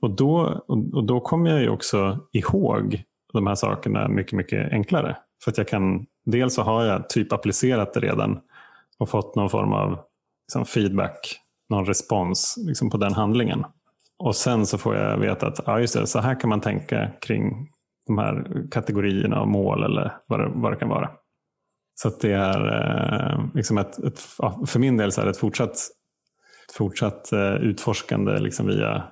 Och 0.00 0.10
då, 0.10 0.62
och 0.92 1.04
då 1.04 1.20
kommer 1.20 1.50
jag 1.50 1.60
ju 1.60 1.68
också 1.68 2.18
ihåg 2.32 3.02
de 3.32 3.46
här 3.46 3.54
sakerna 3.54 4.08
mycket, 4.08 4.32
mycket 4.32 4.72
enklare. 4.72 5.16
För 5.44 5.50
att 5.50 5.58
jag 5.58 5.68
kan, 5.68 6.06
dels 6.24 6.54
så 6.54 6.62
har 6.62 6.84
jag 6.84 7.08
typ 7.08 7.32
applicerat 7.32 7.94
det 7.94 8.00
redan 8.00 8.40
och 8.98 9.08
fått 9.08 9.36
någon 9.36 9.50
form 9.50 9.72
av 9.72 9.98
liksom, 10.46 10.64
feedback, 10.64 11.36
någon 11.70 11.86
respons 11.86 12.54
liksom, 12.66 12.90
på 12.90 12.96
den 12.96 13.12
handlingen. 13.12 13.64
Och 14.18 14.36
sen 14.36 14.66
så 14.66 14.78
får 14.78 14.96
jag 14.96 15.18
veta 15.18 15.46
att 15.46 15.60
ja, 15.66 15.80
just 15.80 15.94
det, 15.94 16.06
så 16.06 16.18
här 16.20 16.40
kan 16.40 16.50
man 16.50 16.60
tänka 16.60 17.10
kring 17.20 17.68
de 18.06 18.18
här 18.18 18.62
kategorierna 18.70 19.40
av 19.40 19.48
mål 19.48 19.84
eller 19.84 20.16
vad 20.26 20.40
det, 20.40 20.50
vad 20.54 20.72
det 20.72 20.76
kan 20.76 20.88
vara. 20.88 21.10
Så 21.94 22.08
att 22.08 22.20
det 22.20 22.32
är 22.32 22.66
eh, 22.66 23.44
liksom 23.54 23.78
ett, 23.78 23.98
ett, 23.98 24.20
för 24.66 24.78
min 24.78 24.96
del 24.96 25.12
så 25.12 25.20
är 25.20 25.24
det 25.24 25.30
ett 25.30 25.36
fortsatt, 25.36 25.70
ett 26.68 26.74
fortsatt 26.74 27.32
eh, 27.32 27.54
utforskande 27.54 28.38
liksom 28.38 28.66
via 28.66 29.04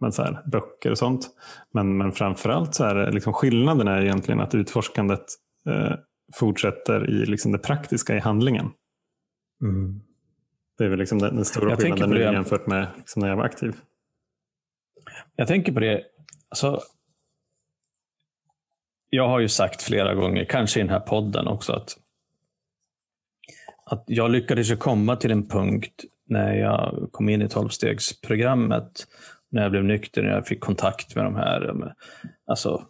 men 0.00 0.12
så 0.12 0.22
här, 0.22 0.42
böcker 0.46 0.90
och 0.90 0.98
sånt. 0.98 1.30
Men, 1.74 1.96
men 1.96 2.12
framförallt 2.12 2.74
så 2.74 2.84
är 2.84 2.94
det, 2.94 3.10
liksom, 3.10 3.32
skillnaden 3.32 3.88
är 3.88 4.02
egentligen 4.02 4.40
att 4.40 4.54
utforskandet 4.54 5.24
eh, 5.68 5.94
fortsätter 6.34 7.10
i 7.10 7.26
liksom 7.26 7.52
det 7.52 7.58
praktiska 7.58 8.16
i 8.16 8.18
handlingen. 8.18 8.70
Mm. 9.62 10.00
Det 10.78 10.84
är 10.84 10.88
väl 10.88 10.98
liksom 10.98 11.18
den, 11.18 11.36
den 11.36 11.44
stora 11.44 11.70
jag 11.70 11.80
skillnaden 11.80 12.10
nu 12.10 12.20
jämfört 12.20 12.66
med 12.66 12.86
liksom 12.96 13.20
när 13.20 13.28
jag 13.28 13.36
var 13.36 13.44
aktiv. 13.44 13.74
Jag 15.36 15.48
tänker 15.48 15.72
på 15.72 15.80
det, 15.80 16.04
alltså, 16.48 16.80
jag 19.10 19.28
har 19.28 19.40
ju 19.40 19.48
sagt 19.48 19.82
flera 19.82 20.14
gånger, 20.14 20.44
kanske 20.44 20.80
i 20.80 20.82
den 20.82 20.90
här 20.90 21.00
podden 21.00 21.48
också, 21.48 21.72
att, 21.72 21.96
att 23.84 24.04
jag 24.06 24.30
lyckades 24.30 24.70
ju 24.70 24.76
komma 24.76 25.16
till 25.16 25.30
en 25.30 25.48
punkt 25.48 26.04
när 26.24 26.54
jag 26.54 27.08
kom 27.12 27.28
in 27.28 27.42
i 27.42 27.48
tolvstegsprogrammet 27.48 29.06
när 29.48 29.62
jag 29.62 29.70
blev 29.70 29.84
nykter, 29.84 30.22
när 30.22 30.30
jag 30.30 30.46
fick 30.46 30.60
kontakt 30.60 31.16
med 31.16 31.24
de 31.24 31.36
här 31.36 31.94
alltså, 32.46 32.86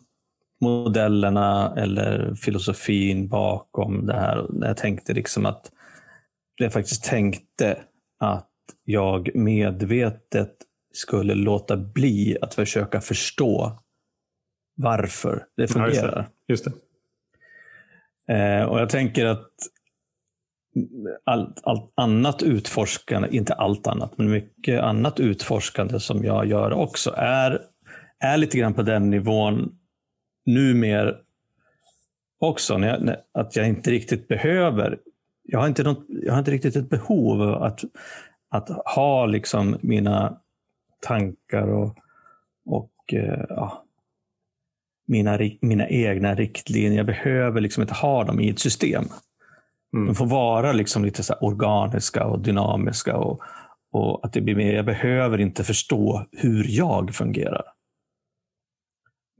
modellerna 0.62 1.75
eller 1.77 2.35
filosofin 2.35 3.29
bakom 3.29 4.07
det 4.07 4.14
här. 4.14 4.46
Jag 4.61 4.77
tänkte 4.77 5.12
liksom 5.12 5.46
att 5.46 5.70
jag 6.57 6.72
faktiskt 6.72 7.05
tänkte 7.05 7.79
att 8.18 8.48
jag 8.85 9.31
medvetet 9.35 10.53
skulle 10.92 11.35
låta 11.35 11.77
bli 11.77 12.38
att 12.42 12.55
försöka 12.55 13.01
förstå 13.01 13.83
varför 14.77 15.44
det 15.57 15.68
fungerar. 15.68 16.16
Ja, 16.16 16.25
just 16.48 16.64
det. 16.64 16.70
Just 16.72 16.83
det. 18.27 18.33
Eh, 18.35 18.64
och 18.64 18.81
jag 18.81 18.88
tänker 18.88 19.27
att 19.27 19.51
allt, 21.25 21.61
allt 21.62 21.92
annat 21.94 22.42
utforskande, 22.42 23.29
inte 23.37 23.55
allt 23.55 23.87
annat, 23.87 24.18
men 24.18 24.31
mycket 24.31 24.81
annat 24.81 25.20
utforskande 25.20 26.01
som 26.01 26.25
jag 26.25 26.46
gör 26.46 26.72
också 26.72 27.14
är, 27.16 27.61
är 28.18 28.37
lite 28.37 28.59
grann 28.59 28.75
på 28.75 28.83
den 28.83 29.11
nivån 29.11 29.79
numer 30.46 31.20
också. 32.40 32.78
När 32.78 32.88
jag, 32.88 33.16
att 33.33 33.57
jag 33.57 33.68
inte 33.68 33.90
riktigt 33.90 34.28
behöver, 34.28 34.98
jag 35.42 35.61
har 35.61 35.68
inte, 35.68 35.83
något, 35.83 36.07
jag 36.09 36.33
har 36.33 36.38
inte 36.38 36.50
riktigt 36.50 36.76
ett 36.76 36.90
behov 36.90 37.42
av 37.42 37.62
att, 37.62 37.85
att 38.48 38.68
ha 38.68 39.26
liksom 39.26 39.78
mina 39.81 40.38
tankar 41.00 41.68
och, 41.68 41.98
och 42.66 42.92
eh, 43.12 43.44
ja, 43.48 43.85
mina, 45.07 45.38
mina 45.61 45.88
egna 45.88 46.35
riktlinjer. 46.35 46.96
Jag 46.96 47.07
behöver 47.07 47.61
liksom 47.61 47.83
inte 47.83 47.94
ha 47.94 48.24
dem 48.24 48.40
i 48.40 48.48
ett 48.48 48.59
system. 48.59 49.05
Mm. 49.94 50.07
De 50.07 50.14
får 50.14 50.26
vara 50.26 50.72
liksom 50.72 51.05
lite 51.05 51.22
så 51.22 51.35
organiska 51.35 52.24
och 52.24 52.40
dynamiska. 52.40 53.16
Och, 53.16 53.40
och 53.92 54.24
att 54.24 54.33
det 54.33 54.40
blir 54.40 54.55
mer, 54.55 54.72
jag 54.72 54.87
behöver 54.87 55.40
inte 55.40 55.64
förstå 55.64 56.26
hur 56.33 56.66
jag 56.68 57.14
fungerar. 57.14 57.62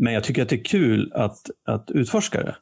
Men 0.03 0.13
jag 0.13 0.25
tycker 0.25 0.43
att 0.43 0.49
det 0.49 0.57
är 0.57 0.65
kul 0.65 1.13
att, 1.15 1.51
att 1.67 1.91
utforska 1.91 2.43
det. 2.43 2.57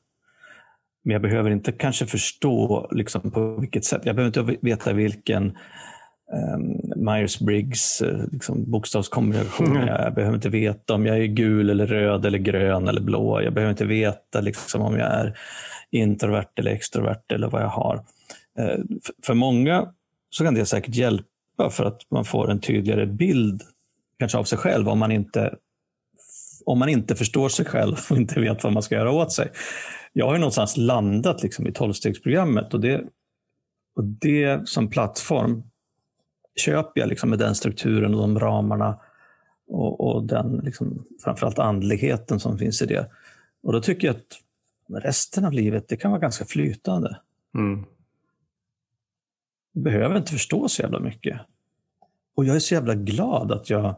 Men 1.04 1.12
jag 1.12 1.22
behöver 1.22 1.50
inte 1.50 1.72
kanske 1.72 2.06
förstå 2.06 2.88
liksom 2.90 3.30
på 3.30 3.56
vilket 3.56 3.84
sätt. 3.84 4.02
Jag 4.04 4.16
behöver 4.16 4.40
inte 4.40 4.58
veta 4.62 4.92
vilken 4.92 5.44
um, 6.54 6.92
Myers-Briggs 6.96 8.02
uh, 8.02 8.24
liksom, 8.32 8.70
bokstavskombination 8.70 9.76
mm. 9.76 9.88
jag 9.88 10.14
behöver 10.14 10.34
inte 10.34 10.48
veta 10.48 10.94
om 10.94 11.06
jag 11.06 11.18
är 11.18 11.26
gul 11.26 11.70
eller 11.70 11.86
röd 11.86 12.26
eller 12.26 12.38
grön 12.38 12.88
eller 12.88 13.00
blå. 13.00 13.42
Jag 13.42 13.54
behöver 13.54 13.70
inte 13.70 13.84
veta 13.84 14.40
liksom, 14.40 14.82
om 14.82 14.98
jag 14.98 15.08
är 15.08 15.38
introvert 15.90 16.50
eller 16.56 16.70
extrovert 16.70 17.32
eller 17.32 17.48
vad 17.48 17.62
jag 17.62 17.68
har. 17.68 18.04
Eh, 18.58 18.78
för 19.22 19.34
många 19.34 19.92
så 20.30 20.44
kan 20.44 20.54
det 20.54 20.66
säkert 20.66 20.94
hjälpa 20.94 21.70
för 21.70 21.84
att 21.84 22.10
man 22.10 22.24
får 22.24 22.50
en 22.50 22.60
tydligare 22.60 23.06
bild 23.06 23.62
kanske 24.18 24.38
av 24.38 24.44
sig 24.44 24.58
själv 24.58 24.88
om 24.88 24.98
man 24.98 25.12
inte, 25.12 25.54
om 26.66 26.78
man 26.78 26.88
inte 26.88 27.14
förstår 27.14 27.48
sig 27.48 27.64
själv 27.64 27.96
och 28.10 28.16
inte 28.16 28.40
vet 28.40 28.64
vad 28.64 28.72
man 28.72 28.82
ska 28.82 28.94
göra 28.94 29.12
åt 29.12 29.32
sig. 29.32 29.52
Jag 30.12 30.26
har 30.26 30.32
ju 30.32 30.38
någonstans 30.38 30.76
landat 30.76 31.42
liksom 31.42 31.66
i 31.66 31.72
tolvstegsprogrammet 31.72 32.74
och 32.74 32.80
det, 32.80 33.04
och 33.96 34.04
det 34.04 34.68
som 34.68 34.90
plattform 34.90 35.62
köper 36.60 37.00
jag 37.00 37.08
liksom 37.08 37.30
med 37.30 37.38
den 37.38 37.54
strukturen 37.54 38.14
och 38.14 38.20
de 38.20 38.38
ramarna 38.38 39.00
och, 39.68 40.00
och 40.00 40.24
den 40.24 40.60
liksom, 40.64 41.06
framförallt 41.24 41.58
andligheten 41.58 42.40
som 42.40 42.58
finns 42.58 42.82
i 42.82 42.86
det. 42.86 43.10
Och 43.62 43.72
då 43.72 43.80
tycker 43.80 44.06
jag 44.06 44.16
att 44.16 45.02
resten 45.04 45.44
av 45.44 45.52
livet 45.52 45.88
det 45.88 45.96
kan 45.96 46.10
vara 46.10 46.20
ganska 46.20 46.44
flytande. 46.44 47.20
Mm. 47.54 47.84
Du 49.72 49.80
behöver 49.80 50.16
inte 50.16 50.32
förstå 50.32 50.68
så 50.68 50.82
jävla 50.82 51.00
mycket. 51.00 51.40
Och 52.36 52.44
jag 52.44 52.56
är 52.56 52.60
så 52.60 52.74
jävla 52.74 52.94
glad 52.94 53.52
att 53.52 53.70
jag 53.70 53.96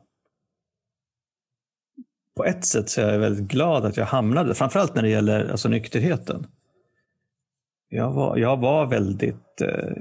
på 2.36 2.44
ett 2.44 2.64
sätt 2.64 2.90
så 2.90 3.00
är 3.00 3.12
jag 3.12 3.18
väldigt 3.18 3.48
glad 3.48 3.84
att 3.84 3.96
jag 3.96 4.06
hamnade, 4.06 4.54
framförallt 4.54 4.94
när 4.94 5.02
det 5.02 5.08
gäller 5.08 5.50
alltså, 5.50 5.68
nykterheten. 5.68 6.46
Jag 7.88 8.12
var, 8.12 8.36
jag 8.36 8.56
var 8.56 8.86
väldigt... 8.86 9.60
Eh, 9.60 9.92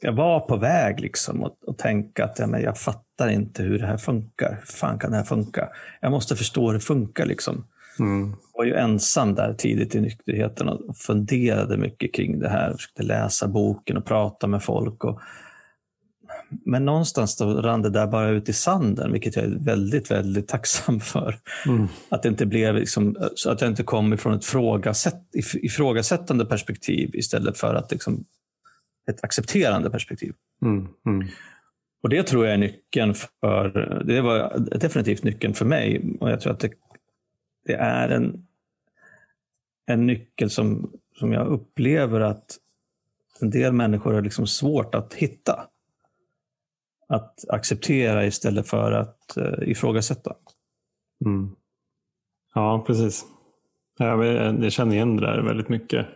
jag 0.00 0.12
var 0.12 0.40
på 0.40 0.56
väg 0.56 1.00
liksom 1.00 1.44
att, 1.44 1.68
att 1.68 1.78
tänka 1.78 2.24
att 2.24 2.38
ja, 2.38 2.46
men 2.46 2.62
jag 2.62 2.78
fattar 2.78 3.28
inte 3.28 3.62
hur 3.62 3.78
det 3.78 3.86
här 3.86 3.96
funkar. 3.96 4.50
Hur 4.50 4.66
fan 4.66 4.98
kan 4.98 5.10
det 5.10 5.16
här 5.16 5.24
funka? 5.24 5.68
Jag 6.00 6.10
måste 6.10 6.36
förstå 6.36 6.66
hur 6.66 6.74
det 6.74 6.80
funkar. 6.80 7.26
Liksom. 7.26 7.66
Mm. 7.98 8.30
Jag 8.30 8.58
var 8.58 8.64
ju 8.64 8.74
ensam 8.74 9.34
där 9.34 9.54
tidigt 9.54 9.94
i 9.94 10.00
nykterheten 10.00 10.68
och 10.68 10.96
funderade 10.96 11.76
mycket 11.76 12.14
kring 12.14 12.38
det 12.38 12.48
här. 12.48 12.68
Jag 12.68 12.76
försökte 12.76 13.02
läsa 13.02 13.48
boken 13.48 13.96
och 13.96 14.04
prata 14.04 14.46
med 14.46 14.62
folk. 14.62 15.04
Och... 15.04 15.20
Men 16.48 16.84
någonstans 16.84 17.36
då 17.36 17.62
rann 17.62 17.82
det 17.82 17.90
där 17.90 18.06
bara 18.06 18.28
ut 18.28 18.48
i 18.48 18.52
sanden, 18.52 19.12
vilket 19.12 19.36
jag 19.36 19.44
är 19.44 19.58
väldigt, 19.60 20.10
väldigt 20.10 20.48
tacksam 20.48 21.00
för. 21.00 21.38
Mm. 21.66 21.88
Att 22.08 22.22
det 22.22 22.28
inte 22.28 22.46
blev 22.46 22.74
liksom, 22.74 23.16
att 23.46 23.60
jag 23.60 23.70
inte 23.70 23.82
kom 23.82 24.12
ifrån 24.12 24.34
ett 24.34 24.42
ifrågasätt, 24.42 25.22
ifrågasättande 25.54 26.46
perspektiv 26.46 27.10
istället 27.14 27.58
för 27.58 27.74
att 27.74 27.92
liksom, 27.92 28.24
ett 29.10 29.24
accepterande 29.24 29.90
perspektiv. 29.90 30.32
Mm. 30.62 30.88
Mm. 31.06 31.28
Och 32.02 32.08
Det 32.08 32.22
tror 32.22 32.44
jag 32.44 32.54
är 32.54 32.58
nyckeln 32.58 33.14
för, 33.14 34.02
det 34.06 34.20
var 34.20 34.58
definitivt 34.58 35.22
nyckeln 35.22 35.54
för 35.54 35.64
mig. 35.64 36.16
Och 36.20 36.30
jag 36.30 36.40
tror 36.40 36.52
att 36.52 36.60
det 36.60 36.70
det 37.66 37.74
är 37.74 38.08
en, 38.08 38.46
en 39.86 40.06
nyckel 40.06 40.50
som, 40.50 40.92
som 41.18 41.32
jag 41.32 41.46
upplever 41.46 42.20
att 42.20 42.58
en 43.40 43.50
del 43.50 43.72
människor 43.72 44.12
har 44.12 44.22
liksom 44.22 44.46
svårt 44.46 44.94
att 44.94 45.14
hitta. 45.14 45.66
Att 47.08 47.44
acceptera 47.48 48.26
istället 48.26 48.68
för 48.68 48.92
att 48.92 49.34
uh, 49.38 49.68
ifrågasätta. 49.70 50.34
Mm. 51.24 51.56
Ja, 52.54 52.84
precis. 52.86 53.24
Jag, 53.98 54.24
jag 54.64 54.72
känner 54.72 54.94
igen 54.94 55.16
det 55.16 55.26
där 55.26 55.42
väldigt 55.42 55.68
mycket. 55.68 56.06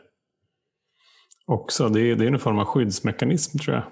Också, 1.47 1.89
det 1.89 2.01
är, 2.01 2.17
det 2.17 2.25
är 2.25 2.29
en 2.29 2.39
form 2.39 2.59
av 2.59 2.65
skyddsmekanism 2.65 3.59
tror 3.59 3.77
jag. 3.77 3.85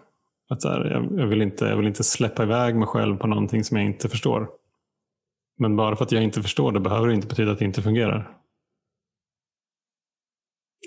Att 0.48 0.64
här, 0.64 0.84
jag, 0.84 1.20
jag, 1.20 1.26
vill 1.26 1.42
inte, 1.42 1.64
jag 1.64 1.76
vill 1.76 1.86
inte 1.86 2.04
släppa 2.04 2.42
iväg 2.42 2.76
mig 2.76 2.88
själv 2.88 3.16
på 3.16 3.26
någonting 3.26 3.64
som 3.64 3.76
jag 3.76 3.86
inte 3.86 4.08
förstår. 4.08 4.48
Men 5.58 5.76
bara 5.76 5.96
för 5.96 6.04
att 6.04 6.12
jag 6.12 6.22
inte 6.22 6.42
förstår 6.42 6.72
det 6.72 6.80
behöver 6.80 7.08
det 7.08 7.14
inte 7.14 7.26
betyda 7.26 7.52
att 7.52 7.58
det 7.58 7.64
inte 7.64 7.82
fungerar. 7.82 8.38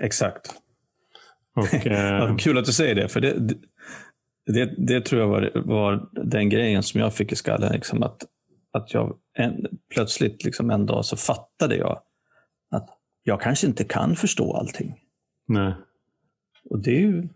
Exakt. 0.04 0.54
Och, 1.56 1.74
eh... 1.88 2.36
Kul 2.36 2.58
att 2.58 2.66
du 2.66 2.74
säger 2.74 2.96
det, 2.96 3.10
för 3.10 3.22
det, 3.22 3.56
det, 4.46 4.74
det 4.78 5.02
tror 5.02 5.22
jag 5.22 5.28
var, 5.28 5.52
var 5.66 6.10
den 6.12 6.50
grejen 6.50 6.84
som 6.84 7.00
jag 7.00 7.14
fick 7.14 7.32
i 7.32 7.36
skallen. 7.36 7.72
Liksom 7.72 8.04
att, 8.04 8.26
att 8.74 8.94
jag 8.94 9.16
en, 9.38 9.66
plötsligt 9.94 10.44
liksom 10.44 10.70
en 10.70 10.86
dag 10.86 11.06
så 11.06 11.18
fattade 11.18 11.76
jag 11.76 12.02
att 12.72 12.90
jag 13.24 13.42
kanske 13.42 13.68
inte 13.68 13.84
kan 13.84 14.16
förstå 14.16 14.54
allting. 14.54 14.96
Nej. 15.48 15.74
Och 16.70 16.80
det 16.80 16.92
är 16.92 17.00
ju... 17.00 17.28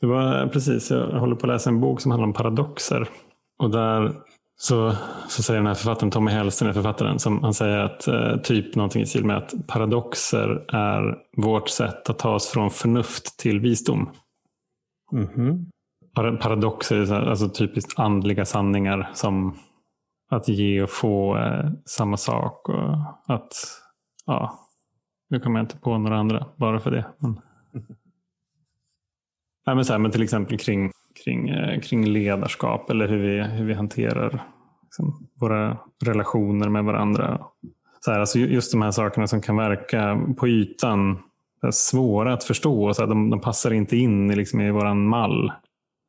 Det 0.00 0.06
var 0.06 0.46
precis, 0.46 0.90
jag 0.90 1.20
håller 1.20 1.36
på 1.36 1.46
att 1.46 1.52
läsa 1.52 1.70
en 1.70 1.80
bok 1.80 2.00
som 2.00 2.10
handlar 2.10 2.26
om 2.26 2.32
paradoxer. 2.32 3.08
Och 3.58 3.70
där 3.70 4.14
så, 4.56 4.96
så 5.28 5.42
säger 5.42 5.60
den 5.60 5.66
här 5.66 5.74
författaren, 5.74 6.10
Tommy 6.10 6.30
Hellsten 6.30 6.68
är 6.68 6.72
författaren, 6.72 7.18
som 7.18 7.42
han 7.42 7.54
säger 7.54 7.78
att 7.78 8.08
eh, 8.08 8.36
typ 8.36 8.74
någonting 8.74 9.02
i 9.02 9.06
stil 9.06 9.24
med 9.24 9.36
att 9.36 9.66
paradoxer 9.66 10.64
är 10.68 11.18
vårt 11.36 11.68
sätt 11.68 12.10
att 12.10 12.18
ta 12.18 12.34
oss 12.34 12.48
från 12.48 12.70
förnuft 12.70 13.38
till 13.38 13.60
visdom. 13.60 14.10
Mm 15.12 15.26
-hmm. 15.26 15.66
Paradoxer 16.14 17.12
är 17.12 17.30
alltså 17.30 17.48
typiskt 17.48 17.98
andliga 17.98 18.44
sanningar 18.44 19.10
som 19.14 19.56
att 20.30 20.48
ge 20.48 20.82
och 20.82 20.90
få 20.90 21.38
eh, 21.38 21.70
samma 21.84 22.16
sak. 22.16 22.68
Och 22.68 22.94
att, 23.26 23.52
ja, 24.26 24.58
nu 25.30 25.40
kommer 25.40 25.58
jag 25.58 25.64
inte 25.64 25.78
på 25.78 25.98
några 25.98 26.18
andra 26.18 26.46
bara 26.56 26.80
för 26.80 26.90
det. 26.90 27.04
Men, 27.18 27.32
Nej, 29.66 29.74
men, 29.76 29.84
så 29.84 29.92
här, 29.92 30.00
men 30.00 30.10
till 30.10 30.22
exempel 30.22 30.58
kring, 30.58 30.92
kring, 31.24 31.48
eh, 31.48 31.80
kring 31.80 32.06
ledarskap 32.06 32.90
eller 32.90 33.08
hur 33.08 33.18
vi, 33.18 33.42
hur 33.42 33.64
vi 33.64 33.74
hanterar 33.74 34.42
liksom, 34.82 35.28
våra 35.40 35.78
relationer 36.04 36.68
med 36.68 36.84
varandra. 36.84 37.40
Så 38.00 38.10
här, 38.10 38.20
alltså 38.20 38.38
just 38.38 38.72
de 38.72 38.82
här 38.82 38.90
sakerna 38.90 39.26
som 39.26 39.40
kan 39.40 39.56
verka 39.56 40.20
på 40.36 40.48
ytan 40.48 41.18
svåra 41.70 42.32
att 42.32 42.44
förstå. 42.44 42.94
Så 42.94 43.02
här, 43.02 43.08
de, 43.08 43.30
de 43.30 43.40
passar 43.40 43.72
inte 43.72 43.96
in 43.96 44.30
i, 44.30 44.36
liksom, 44.36 44.60
i 44.60 44.70
våran 44.70 45.06
mall. 45.06 45.52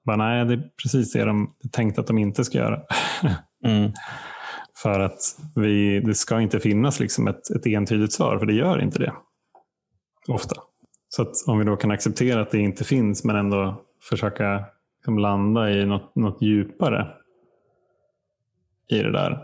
Bara, 0.06 0.18
nej, 0.18 0.46
det 0.46 0.54
är 0.54 0.70
precis 0.84 1.13
det 1.13 1.26
de 1.26 1.56
tänkt 1.72 2.00
att 2.00 2.08
de 2.08 2.18
inte 2.18 2.44
ska 2.44 2.58
göra. 2.58 2.82
Mm. 3.66 3.92
för 4.84 5.00
att 5.00 5.20
vi, 5.56 6.00
det 6.00 6.16
ska 6.16 6.42
inte 6.42 6.60
finnas 6.60 7.00
liksom 7.00 7.28
ett, 7.28 7.50
ett 7.50 7.68
entydigt 7.68 8.13
svar, 8.13 8.39
för 8.39 8.46
det 8.46 8.54
gör 8.54 8.82
inte 8.82 9.00
det. 9.00 9.13
Ofta. 10.28 10.56
Så 11.10 11.52
om 11.52 11.60
vi 11.60 11.66
då 11.66 11.76
kan 11.76 11.92
acceptera 11.92 12.42
att 12.42 12.52
det 12.52 12.60
inte 12.60 12.84
finns 12.84 13.24
men 13.24 13.36
ändå 13.36 13.82
försöka 14.10 14.66
liksom 15.00 15.18
landa 15.18 15.72
i 15.72 15.86
något, 15.86 16.16
något 16.16 16.42
djupare 16.42 17.08
i 18.89 18.98
det 18.98 19.12
där 19.12 19.39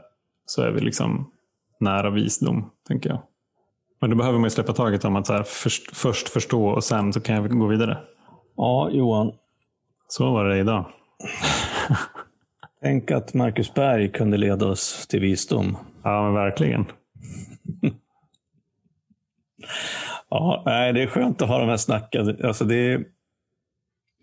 så 0.46 0.62
är 0.62 0.72
vi 0.72 0.82
liksom 0.82 1.32
nära 1.80 2.10
visdom, 2.10 2.72
tänker 2.88 3.10
jag. 3.10 3.22
Men 4.02 4.10
då 4.10 4.16
behöver 4.16 4.40
man 4.40 4.52
släppa 4.52 4.74
taget 4.74 5.06
om 5.06 5.16
att 5.16 5.28
så 5.28 5.34
här, 5.34 5.44
först, 5.44 5.98
först 5.98 6.30
förstå 6.30 6.68
och 6.68 6.84
sen 6.84 7.14
så 7.14 7.22
kan 7.22 7.36
jag 7.36 7.60
gå 7.60 7.68
vidare. 7.68 7.98
Ja, 8.56 8.90
Johan. 8.92 9.32
Så 10.12 10.34
var 10.34 10.46
det 10.46 10.58
idag. 10.58 10.86
Tänk 12.82 13.12
att 13.12 13.34
Marcus 13.34 13.74
Berg 13.74 14.12
kunde 14.12 14.38
leda 14.38 14.66
oss 14.66 15.08
till 15.08 15.20
visdom. 15.20 15.78
Ja, 16.04 16.24
men 16.24 16.34
verkligen. 16.34 16.86
Ja, 20.30 20.64
nej, 20.66 20.94
det 20.94 21.04
är 21.04 21.08
skönt 21.08 21.42
att 21.42 21.48
ha 21.48 21.60
de 21.60 21.70
här 21.70 21.78
snacken. 21.78 22.38
Alltså 22.44 22.66
det 22.66 22.76
är, 22.76 23.04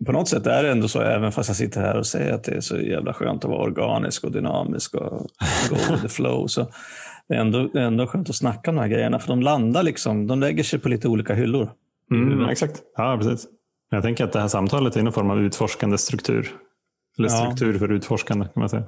på 0.05 0.11
något 0.11 0.27
sätt 0.27 0.47
är 0.47 0.63
det 0.63 0.71
ändå 0.71 0.87
så, 0.87 1.01
även 1.01 1.31
fast 1.31 1.49
jag 1.49 1.55
sitter 1.55 1.81
här 1.81 1.97
och 1.97 2.05
säger 2.05 2.33
att 2.33 2.43
det 2.43 2.51
är 2.51 2.61
så 2.61 2.77
jävla 2.77 3.13
skönt 3.13 3.45
att 3.45 3.51
vara 3.51 3.63
organisk 3.63 4.23
och 4.23 4.31
dynamisk 4.31 4.95
och 4.95 5.27
go 5.69 5.75
with 5.75 6.01
the 6.01 6.09
flow. 6.09 6.47
Så 6.47 6.67
det 7.27 7.35
är, 7.35 7.39
ändå, 7.39 7.69
det 7.73 7.79
är 7.79 7.85
ändå 7.85 8.07
skönt 8.07 8.29
att 8.29 8.35
snacka 8.35 8.71
om 8.71 8.75
de 8.75 8.81
här 8.81 8.89
grejerna, 8.89 9.19
för 9.19 9.27
de 9.27 9.41
landar 9.41 9.83
liksom, 9.83 10.27
de 10.27 10.39
lägger 10.39 10.63
sig 10.63 10.79
på 10.79 10.89
lite 10.89 11.07
olika 11.07 11.33
hyllor. 11.33 11.71
Mm, 12.11 12.49
exakt, 12.49 12.81
ja 12.97 13.17
precis. 13.21 13.47
Jag 13.89 14.03
tänker 14.03 14.23
att 14.23 14.33
det 14.33 14.39
här 14.39 14.47
samtalet 14.47 14.95
är 14.95 15.03
någon 15.03 15.13
form 15.13 15.29
av 15.29 15.39
utforskande 15.39 15.97
struktur. 15.97 16.51
Eller 17.17 17.29
struktur 17.29 17.73
ja. 17.73 17.79
för 17.79 17.91
utforskande 17.91 18.45
kan 18.45 18.59
man 18.59 18.69
säga. 18.69 18.83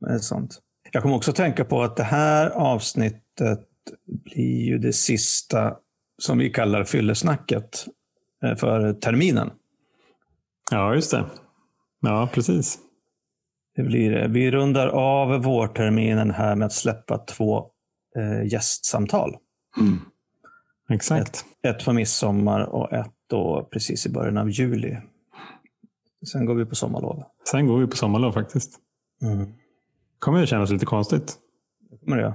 Det 0.00 0.20
sant. 0.20 0.60
Jag 0.92 1.02
kommer 1.02 1.16
också 1.16 1.32
tänka 1.32 1.64
på 1.64 1.82
att 1.82 1.96
det 1.96 2.02
här 2.02 2.50
avsnittet 2.50 3.68
blir 4.06 4.64
ju 4.64 4.78
det 4.78 4.92
sista 4.92 5.76
som 6.18 6.38
vi 6.38 6.50
kallar 6.50 6.84
fyllesnacket 6.84 7.86
eh, 8.44 8.56
för 8.56 8.92
terminen. 8.92 9.50
Ja, 10.70 10.94
just 10.94 11.10
det. 11.10 11.24
Ja, 12.00 12.28
precis. 12.32 12.78
Det 13.76 13.82
blir, 13.82 14.28
vi 14.28 14.50
rundar 14.50 14.88
av 14.88 15.42
vårterminen 15.42 16.30
här 16.30 16.56
med 16.56 16.66
att 16.66 16.72
släppa 16.72 17.18
två 17.18 17.66
eh, 18.16 18.46
gästsamtal. 18.46 19.36
Mm. 19.80 19.98
Exakt. 20.90 21.44
Ett, 21.62 21.76
ett 21.76 21.82
för 21.82 21.92
midsommar 21.92 22.60
och 22.60 22.92
ett 22.92 23.15
då 23.26 23.68
precis 23.72 24.06
i 24.06 24.10
början 24.10 24.38
av 24.38 24.50
juli. 24.50 24.96
Sen 26.32 26.46
går 26.46 26.54
vi 26.54 26.64
på 26.64 26.74
sommarlov. 26.74 27.24
Sen 27.50 27.66
går 27.66 27.78
vi 27.78 27.86
på 27.86 27.96
sommarlov 27.96 28.32
faktiskt. 28.32 28.80
Mm. 29.22 29.52
kommer 30.18 30.40
det 30.40 30.46
kännas 30.46 30.70
lite 30.70 30.86
konstigt. 30.86 31.36
Det 31.90 31.96
kommer 31.96 32.16
det. 32.16 32.34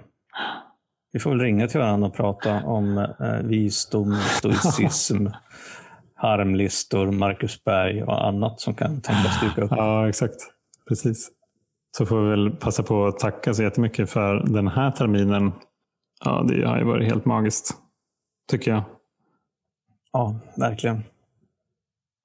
Vi 1.12 1.20
får 1.20 1.30
väl 1.30 1.40
ringa 1.40 1.68
till 1.68 1.80
varandra 1.80 2.08
och 2.08 2.14
prata 2.16 2.64
om 2.64 2.98
eh, 2.98 3.42
visdom, 3.44 4.16
stoicism, 4.38 5.28
harmlistor, 6.16 7.12
Marcus 7.12 7.64
Berg 7.64 8.04
och 8.04 8.28
annat 8.28 8.60
som 8.60 8.74
kan 8.76 9.02
tänkas 9.02 9.42
dyka 9.42 9.62
upp. 9.62 9.72
Ja, 9.72 10.10
exakt. 10.10 10.36
Precis. 10.88 11.32
Så 11.98 12.06
får 12.06 12.22
vi 12.22 12.30
väl 12.30 12.52
passa 12.52 12.84
på 12.84 13.06
att 13.06 13.20
tacka 13.20 13.54
så 13.54 13.64
jättemycket 13.64 14.10
för 14.10 14.36
den 14.36 14.68
här 14.68 14.92
terminen. 14.92 15.52
Ja, 16.26 16.46
det 16.48 16.68
har 16.68 16.78
ju 16.78 16.84
varit 16.84 17.08
helt 17.08 17.26
magiskt, 17.26 17.74
tycker 18.52 18.72
jag. 18.72 18.84
Ja, 20.14 20.36
verkligen. 20.58 21.04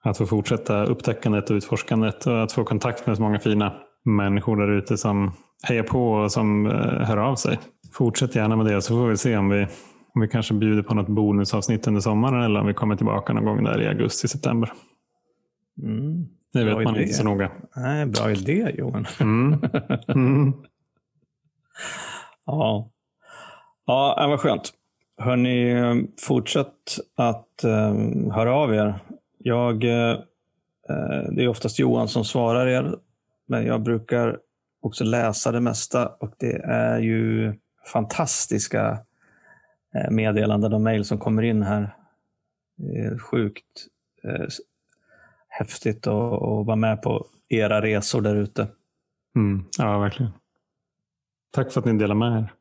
Att 0.02 0.18
få 0.18 0.26
fortsätta 0.26 0.84
upptäckandet 0.84 1.50
och 1.50 1.54
utforskandet 1.54 2.26
och 2.26 2.42
att 2.42 2.52
få 2.52 2.64
kontakt 2.64 3.06
med 3.06 3.16
så 3.16 3.22
många 3.22 3.38
fina 3.38 3.72
människor 4.04 4.56
där 4.56 4.70
ute 4.70 4.96
som 4.96 5.32
hejar 5.62 5.82
på 5.82 6.12
och 6.12 6.32
som 6.32 6.66
eh, 6.66 6.72
hör 7.06 7.16
av 7.16 7.34
sig. 7.34 7.58
Fortsätt 7.92 8.34
gärna 8.34 8.56
med 8.56 8.66
det 8.66 8.82
så 8.82 8.94
får 8.94 9.08
vi 9.08 9.16
se 9.16 9.36
om 9.36 9.48
vi, 9.48 9.66
om 10.14 10.20
vi 10.20 10.28
kanske 10.28 10.54
bjuder 10.54 10.82
på 10.82 10.94
något 10.94 11.08
bonusavsnitt 11.08 11.86
under 11.86 12.00
sommaren 12.00 12.42
eller 12.42 12.60
om 12.60 12.66
vi 12.66 12.74
kommer 12.74 12.96
tillbaka 12.96 13.32
någon 13.32 13.44
gång 13.44 13.64
där 13.64 13.82
i 13.82 13.86
augusti-september. 13.88 14.72
Mm. 15.82 16.26
Det 16.52 16.64
vet 16.64 16.74
man 16.74 16.94
idé. 16.96 17.02
inte 17.02 17.14
så 17.14 17.24
noga. 17.24 17.52
Nej, 17.76 18.06
bra 18.06 18.30
idé 18.30 18.74
Johan. 18.78 19.06
Mm. 19.20 19.60
Mm. 20.08 20.52
ja. 22.46 22.90
ja, 23.86 24.26
vad 24.28 24.40
skönt. 24.40 24.72
Hörni, 25.18 26.06
fortsätt 26.20 26.98
att 27.16 27.64
um, 27.64 28.30
höra 28.30 28.54
av 28.54 28.74
er. 28.74 28.98
Jag, 29.38 29.84
uh, 29.84 30.18
det 31.30 31.44
är 31.44 31.48
oftast 31.48 31.78
Johan 31.78 32.08
som 32.08 32.24
svarar 32.24 32.66
er, 32.66 32.98
men 33.46 33.66
jag 33.66 33.82
brukar 33.82 34.38
också 34.80 35.04
läsa 35.04 35.52
det 35.52 35.60
mesta 35.60 36.06
och 36.08 36.34
det 36.38 36.56
är 36.64 36.98
ju 36.98 37.54
fantastiska 37.92 38.98
eh, 39.94 40.10
meddelanden 40.10 40.72
och 40.72 40.80
mejl 40.80 41.04
som 41.04 41.18
kommer 41.18 41.42
in 41.42 41.62
här. 41.62 41.96
Det 42.76 42.98
är 42.98 43.18
sjukt 43.18 43.86
eh, 44.22 44.46
häftigt 45.48 46.06
att, 46.06 46.32
att 46.32 46.66
vara 46.66 46.76
med 46.76 47.02
på 47.02 47.26
era 47.48 47.82
resor 47.82 48.20
där 48.20 48.36
ute. 48.36 48.68
Mm, 49.36 49.64
ja, 49.78 49.98
verkligen. 49.98 50.32
Tack 51.50 51.72
för 51.72 51.80
att 51.80 51.86
ni 51.86 51.92
delar 51.92 52.14
med 52.14 52.38
er. 52.38 52.52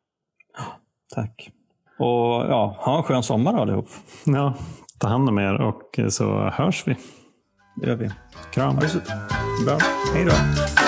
Tack. 1.15 1.51
Och 1.99 2.45
ja, 2.49 2.75
ha 2.79 2.97
en 2.97 3.03
skön 3.03 3.23
sommar 3.23 3.61
allihop. 3.61 3.87
Ja, 4.25 4.53
ta 4.99 5.07
hand 5.07 5.29
om 5.29 5.39
er 5.39 5.61
och 5.61 5.99
så 6.09 6.49
hörs 6.53 6.83
vi. 6.87 6.95
Det 7.75 7.87
gör 7.87 7.95
vi. 7.95 8.11
Kram. 8.53 8.75
Bra. 9.65 9.77
Hej 10.13 10.25
då. 10.25 10.84